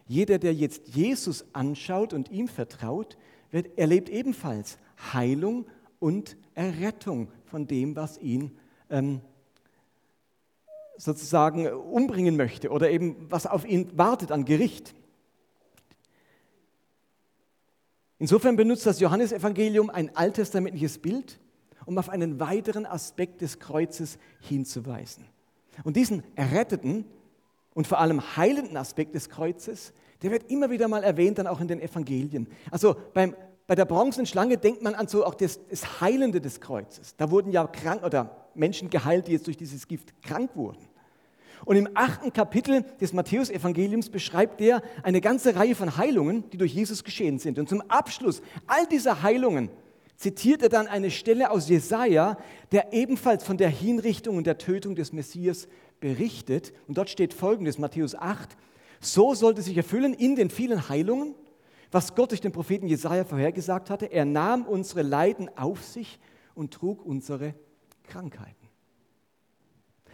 Jeder, 0.08 0.40
der 0.40 0.54
jetzt 0.54 0.88
Jesus 0.88 1.46
anschaut 1.54 2.14
und 2.14 2.32
ihm 2.32 2.48
vertraut, 2.48 3.18
wird, 3.52 3.78
erlebt 3.78 4.10
ebenfalls 4.10 4.78
Heilung 5.14 5.66
und 6.00 6.38
Errettung 6.56 7.30
von 7.46 7.68
dem, 7.68 7.96
was 7.96 8.18
ihn 8.18 8.58
ähm, 8.90 9.22
sozusagen 10.98 11.68
umbringen 11.68 12.38
möchte 12.38 12.70
oder 12.70 12.90
eben 12.90 13.16
was 13.30 13.46
auf 13.46 13.66
ihn 13.66 13.98
wartet 13.98 14.32
an 14.32 14.46
Gericht. 14.46 14.94
Insofern 18.18 18.58
benutzt 18.58 18.86
das 18.86 19.00
Johannesevangelium 19.00 19.90
ein 19.90 20.16
alttestamentliches 20.16 20.98
Bild, 21.00 21.40
um 21.86 21.98
auf 21.98 22.10
einen 22.10 22.40
weiteren 22.40 22.86
Aspekt 22.86 23.42
des 23.42 23.60
Kreuzes 23.60 24.20
hinzuweisen. 24.42 25.26
Und 25.84 25.96
diesen 25.96 26.24
erretteten 26.36 27.06
und 27.74 27.88
vor 27.88 28.00
allem 28.00 28.36
heilenden 28.38 28.78
Aspekt 28.78 29.16
des 29.16 29.30
Kreuzes, 29.30 29.94
der 30.22 30.32
wird 30.32 30.52
immer 30.52 30.70
wieder 30.70 30.88
mal 30.88 31.04
erwähnt, 31.04 31.38
dann 31.38 31.48
auch 31.48 31.62
in 31.62 31.68
den 31.68 31.80
Evangelien. 31.82 32.48
Also 32.72 32.96
beim 33.14 33.36
bei 33.70 33.76
der 33.76 33.86
bronzenen 33.86 34.26
Schlange 34.26 34.58
denkt 34.58 34.82
man 34.82 34.96
an 34.96 35.08
so 35.08 35.24
auch 35.24 35.36
das, 35.36 35.60
das 35.70 36.02
Heilende 36.02 36.42
des 36.42 36.60
Kreuzes. 36.60 37.16
Da 37.18 37.30
wurden 37.30 37.52
ja 37.52 37.68
krank 37.68 38.04
oder 38.04 38.48
Menschen 38.56 38.90
geheilt, 38.90 39.28
die 39.28 39.34
jetzt 39.34 39.46
durch 39.46 39.58
dieses 39.58 39.88
Gift 39.88 40.20
krank 40.24 40.56
wurden. 40.56 40.80
Und 41.66 41.76
im 41.76 41.88
achten 41.94 42.34
Kapitel 42.34 42.84
des 43.00 43.14
Matthäusevangeliums 43.14 44.10
beschreibt 44.10 44.60
er 44.60 44.82
eine 45.04 45.22
ganze 45.22 45.56
Reihe 45.56 45.76
von 45.76 45.98
Heilungen, 45.98 46.50
die 46.50 46.58
durch 46.58 46.74
Jesus 46.74 47.04
geschehen 47.04 47.38
sind. 47.38 47.60
Und 47.60 47.70
zum 47.70 47.82
Abschluss 47.90 48.42
all 48.66 48.88
dieser 48.88 49.22
Heilungen 49.22 49.70
zitiert 50.20 50.62
er 50.62 50.70
dann 50.70 50.88
eine 50.88 51.10
Stelle 51.10 51.50
aus 51.50 51.68
Jesaja, 51.68 52.38
der 52.72 52.94
ebenfalls 52.94 53.44
von 53.44 53.58
der 53.58 53.70
Hinrichtung 53.70 54.38
und 54.38 54.46
der 54.46 54.60
Tötung 54.60 54.96
des 54.96 55.14
Messias 55.14 55.68
berichtet. 56.00 56.74
Und 56.88 56.98
dort 56.98 57.10
steht 57.10 57.34
folgendes: 57.34 57.80
Matthäus 57.80 58.14
8. 58.14 58.56
So 59.02 59.34
sollte 59.34 59.64
sich 59.64 59.78
erfüllen 59.78 60.14
in 60.14 60.36
den 60.36 60.50
vielen 60.50 60.90
Heilungen 60.90 61.34
was 61.92 62.16
Gott 62.16 62.32
durch 62.32 62.42
den 62.42 62.52
Propheten 62.52 62.88
Jesaja 62.88 63.24
vorhergesagt 63.24 63.90
hatte. 63.90 64.06
Er 64.06 64.26
nahm 64.26 64.66
unsere 64.66 65.02
Leiden 65.02 65.50
auf 65.58 65.84
sich 65.84 66.20
und 66.54 66.74
trug 66.74 67.04
unsere 67.06 67.56
Krankheiten. 68.04 68.56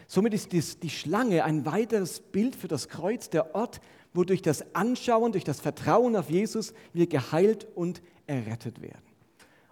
Somit 0.08 0.34
ist 0.34 0.84
die 0.84 0.89
Schlange 0.89 1.44
ein 1.44 1.65
weiteres 1.65 2.20
Bild 2.20 2.56
für 2.56 2.68
das 2.68 2.89
Kreuz, 2.89 3.30
der 3.30 3.56
Ort, 3.56 3.82
wo 4.13 4.24
durch 4.24 4.41
das 4.41 4.76
Anschauen, 4.76 5.32
durch 5.32 5.44
das 5.44 5.60
Vertrauen 5.60 6.15
auf 6.15 6.30
Jesus 6.30 6.74
wir 6.94 7.08
geheilt 7.08 7.68
und 7.76 8.02
errettet 8.28 8.82
werden. 8.82 9.05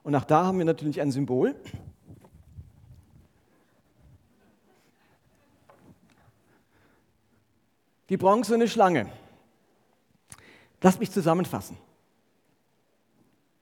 Und 0.03 0.15
auch 0.15 0.25
da 0.25 0.45
haben 0.45 0.57
wir 0.57 0.65
natürlich 0.65 1.01
ein 1.01 1.11
Symbol. 1.11 1.55
Die 8.09 8.17
bronzene 8.17 8.67
Schlange. 8.67 9.09
Lass 10.81 10.99
mich 10.99 11.09
zusammenfassen. 11.09 11.77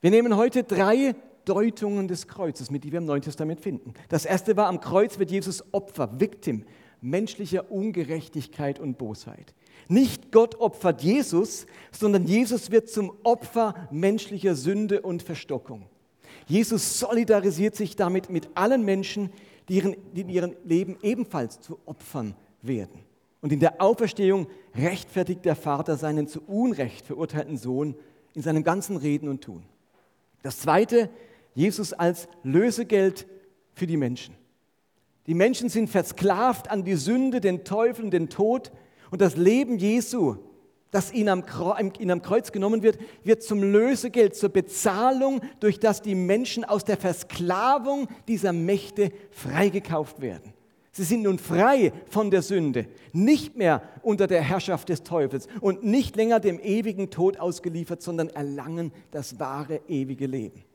Wir 0.01 0.09
nehmen 0.09 0.35
heute 0.35 0.63
drei 0.63 1.15
Deutungen 1.45 2.07
des 2.07 2.27
Kreuzes 2.27 2.71
mit, 2.71 2.83
die 2.83 2.91
wir 2.91 2.97
im 2.97 3.05
Neuen 3.05 3.21
Testament 3.21 3.61
finden. 3.61 3.93
Das 4.09 4.25
erste 4.25 4.57
war, 4.57 4.67
am 4.67 4.79
Kreuz 4.79 5.19
wird 5.19 5.29
Jesus 5.29 5.63
Opfer, 5.73 6.19
Victim 6.19 6.65
menschlicher 7.01 7.71
Ungerechtigkeit 7.71 8.79
und 8.79 8.97
Bosheit. 8.97 9.53
Nicht 9.87 10.31
Gott 10.31 10.55
opfert 10.55 11.01
Jesus, 11.01 11.65
sondern 11.91 12.25
Jesus 12.25 12.71
wird 12.71 12.89
zum 12.89 13.11
Opfer 13.23 13.87
menschlicher 13.91 14.55
Sünde 14.55 15.01
und 15.01 15.23
Verstockung. 15.23 15.89
Jesus 16.51 16.99
solidarisiert 16.99 17.77
sich 17.77 17.95
damit 17.95 18.29
mit 18.29 18.49
allen 18.55 18.83
Menschen, 18.83 19.29
die, 19.69 19.75
ihren, 19.75 19.95
die 20.13 20.21
in 20.21 20.29
ihrem 20.29 20.55
Leben 20.65 20.97
ebenfalls 21.01 21.61
zu 21.61 21.79
Opfern 21.85 22.35
werden. 22.61 23.05
Und 23.39 23.53
in 23.53 23.61
der 23.61 23.81
Auferstehung 23.81 24.47
rechtfertigt 24.75 25.45
der 25.45 25.55
Vater 25.55 25.95
seinen 25.95 26.27
zu 26.27 26.41
Unrecht 26.41 27.05
verurteilten 27.05 27.57
Sohn 27.57 27.95
in 28.33 28.41
seinem 28.41 28.65
ganzen 28.65 28.97
Reden 28.97 29.29
und 29.29 29.41
Tun. 29.41 29.63
Das 30.43 30.59
zweite, 30.59 31.09
Jesus 31.55 31.93
als 31.93 32.27
Lösegeld 32.43 33.27
für 33.73 33.87
die 33.87 33.95
Menschen. 33.95 34.35
Die 35.27 35.35
Menschen 35.35 35.69
sind 35.69 35.89
versklavt 35.89 36.69
an 36.69 36.83
die 36.83 36.95
Sünde, 36.95 37.39
den 37.39 37.63
Teufel 37.63 38.03
und 38.03 38.11
den 38.11 38.27
Tod 38.27 38.73
und 39.09 39.21
das 39.21 39.37
Leben 39.37 39.77
Jesu, 39.77 40.35
das 40.91 41.13
ihn 41.13 41.29
am, 41.29 41.45
Kreuz 41.45 42.51
genommen 42.51 42.83
wird, 42.83 42.99
wird 43.23 43.41
zum 43.43 43.63
Lösegeld, 43.63 44.35
zur 44.35 44.49
Bezahlung, 44.49 45.41
durch 45.61 45.79
das 45.79 46.01
die 46.01 46.15
Menschen 46.15 46.65
aus 46.65 46.83
der 46.83 46.97
Versklavung 46.97 48.07
dieser 48.27 48.53
Mächte 48.53 49.11
freigekauft 49.31 50.21
werden. 50.21 50.53
Sie 50.93 51.03
sind 51.03 51.23
nun 51.23 51.39
frei 51.39 51.93
von 52.09 52.29
der 52.31 52.41
Sünde, 52.41 52.85
nicht 53.13 53.55
mehr 53.55 53.81
unter 54.01 54.27
der 54.27 54.41
Herrschaft 54.41 54.89
des 54.89 55.03
Teufels 55.03 55.47
und 55.61 55.83
nicht 55.83 56.17
länger 56.17 56.41
dem 56.41 56.59
ewigen 56.59 57.09
Tod 57.09 57.39
ausgeliefert, 57.39 58.01
sondern 58.01 58.27
erlangen 58.27 58.91
das 59.09 59.39
wahre 59.39 59.79
ewige 59.87 60.27
Leben. 60.27 60.65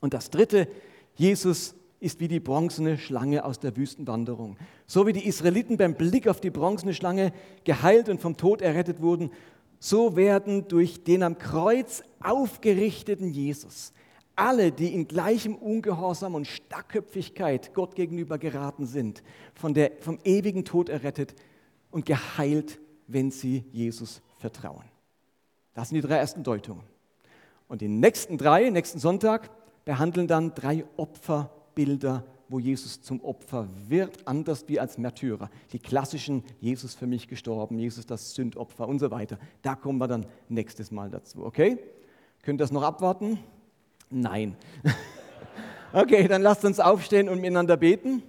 Und 0.00 0.14
das 0.14 0.30
Dritte, 0.30 0.68
Jesus 1.16 1.74
ist 2.00 2.18
wie 2.18 2.28
die 2.28 2.40
bronzene 2.40 2.98
Schlange 2.98 3.44
aus 3.44 3.60
der 3.60 3.76
Wüstenwanderung. 3.76 4.56
So 4.86 5.06
wie 5.06 5.12
die 5.12 5.26
Israeliten 5.26 5.76
beim 5.76 5.94
Blick 5.94 6.26
auf 6.26 6.40
die 6.40 6.50
bronzene 6.50 6.94
Schlange 6.94 7.32
geheilt 7.64 8.08
und 8.08 8.20
vom 8.20 8.36
Tod 8.36 8.62
errettet 8.62 9.00
wurden, 9.00 9.30
so 9.78 10.16
werden 10.16 10.66
durch 10.68 11.04
den 11.04 11.22
am 11.22 11.38
Kreuz 11.38 12.02
aufgerichteten 12.20 13.30
Jesus 13.30 13.92
alle, 14.40 14.72
die 14.72 14.94
in 14.94 15.06
gleichem 15.06 15.54
Ungehorsam 15.54 16.34
und 16.34 16.46
Starkköpfigkeit 16.46 17.74
Gott 17.74 17.94
gegenüber 17.94 18.38
geraten 18.38 18.86
sind, 18.86 19.22
von 19.54 19.74
der, 19.74 19.92
vom 20.00 20.18
ewigen 20.24 20.64
Tod 20.64 20.88
errettet 20.88 21.34
und 21.90 22.06
geheilt, 22.06 22.80
wenn 23.06 23.30
sie 23.30 23.64
Jesus 23.70 24.22
vertrauen. 24.38 24.84
Das 25.74 25.90
sind 25.90 25.96
die 25.96 26.08
drei 26.08 26.16
ersten 26.16 26.42
Deutungen. 26.42 26.82
Und 27.68 27.82
die 27.82 27.88
nächsten 27.88 28.38
drei, 28.38 28.70
nächsten 28.70 28.98
Sonntag, 28.98 29.50
behandeln 29.84 30.26
dann 30.26 30.54
drei 30.54 30.84
Opferbilder, 31.70 32.24
wo 32.48 32.58
Jesus 32.58 33.00
zum 33.00 33.22
Opfer 33.22 33.68
wird, 33.88 34.26
anders 34.26 34.64
wie 34.66 34.80
als 34.80 34.98
Märtyrer. 34.98 35.50
Die 35.72 35.78
klassischen 35.78 36.42
Jesus 36.60 36.94
für 36.94 37.06
mich 37.06 37.28
gestorben, 37.28 37.78
Jesus 37.78 38.06
das 38.06 38.34
Sündopfer 38.34 38.88
und 38.88 38.98
so 38.98 39.10
weiter. 39.10 39.38
Da 39.62 39.76
kommen 39.76 39.98
wir 39.98 40.08
dann 40.08 40.26
nächstes 40.48 40.90
Mal 40.90 41.10
dazu, 41.10 41.44
okay? 41.44 41.78
Könnt 42.42 42.60
ihr 42.60 42.64
das 42.64 42.72
noch 42.72 42.82
abwarten? 42.82 43.38
Nein. 44.10 44.56
Okay, 45.92 46.28
dann 46.28 46.42
lasst 46.42 46.64
uns 46.64 46.78
aufstehen 46.78 47.28
und 47.28 47.40
miteinander 47.40 47.76
beten. 47.76 48.22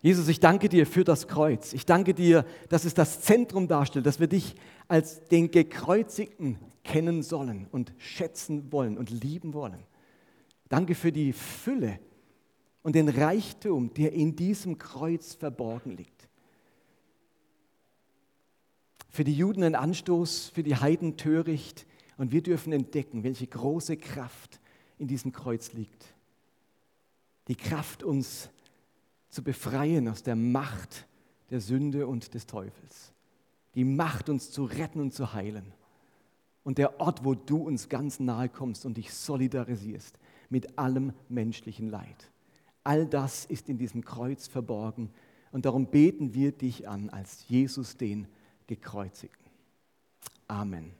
Jesus, 0.00 0.28
ich 0.28 0.40
danke 0.40 0.68
dir 0.68 0.86
für 0.86 1.04
das 1.04 1.26
Kreuz. 1.26 1.72
Ich 1.72 1.84
danke 1.84 2.14
dir, 2.14 2.44
dass 2.68 2.84
es 2.84 2.94
das 2.94 3.20
Zentrum 3.20 3.66
darstellt, 3.66 4.06
dass 4.06 4.20
wir 4.20 4.28
dich 4.28 4.54
als 4.86 5.24
den 5.24 5.50
Gekreuzigten 5.50 6.58
kennen 6.84 7.22
sollen 7.22 7.66
und 7.70 7.92
schätzen 7.98 8.72
wollen 8.72 8.96
und 8.96 9.10
lieben 9.10 9.54
wollen. 9.54 9.82
Danke 10.68 10.94
für 10.94 11.12
die 11.12 11.32
Fülle 11.32 11.98
und 12.82 12.94
den 12.94 13.08
Reichtum, 13.08 13.92
der 13.94 14.12
in 14.12 14.36
diesem 14.36 14.78
Kreuz 14.78 15.34
verborgen 15.34 15.96
liegt 15.96 16.28
für 19.18 19.24
die 19.24 19.34
Juden 19.34 19.64
ein 19.64 19.74
Anstoß, 19.74 20.50
für 20.54 20.62
die 20.62 20.76
Heiden 20.76 21.16
töricht. 21.16 21.86
Und 22.18 22.30
wir 22.30 22.40
dürfen 22.40 22.72
entdecken, 22.72 23.24
welche 23.24 23.48
große 23.48 23.96
Kraft 23.96 24.60
in 24.96 25.08
diesem 25.08 25.32
Kreuz 25.32 25.72
liegt. 25.72 26.04
Die 27.48 27.56
Kraft, 27.56 28.04
uns 28.04 28.48
zu 29.28 29.42
befreien 29.42 30.08
aus 30.08 30.22
der 30.22 30.36
Macht 30.36 31.06
der 31.50 31.60
Sünde 31.60 32.06
und 32.06 32.34
des 32.34 32.46
Teufels. 32.46 33.12
Die 33.74 33.84
Macht, 33.84 34.28
uns 34.28 34.50
zu 34.50 34.64
retten 34.64 35.00
und 35.00 35.12
zu 35.12 35.32
heilen. 35.32 35.72
Und 36.64 36.78
der 36.78 37.00
Ort, 37.00 37.24
wo 37.24 37.34
du 37.34 37.58
uns 37.58 37.88
ganz 37.88 38.20
nahe 38.20 38.48
kommst 38.48 38.84
und 38.84 38.96
dich 38.96 39.12
solidarisierst 39.12 40.18
mit 40.50 40.78
allem 40.78 41.12
menschlichen 41.28 41.88
Leid. 41.88 42.30
All 42.84 43.06
das 43.06 43.44
ist 43.44 43.68
in 43.68 43.78
diesem 43.78 44.04
Kreuz 44.04 44.46
verborgen. 44.46 45.10
Und 45.52 45.64
darum 45.64 45.86
beten 45.86 46.34
wir 46.34 46.52
dich 46.52 46.88
an 46.88 47.10
als 47.10 47.48
Jesus 47.48 47.96
den 47.96 48.26
gekreuzigten. 48.66 49.50
Amen. 50.46 50.97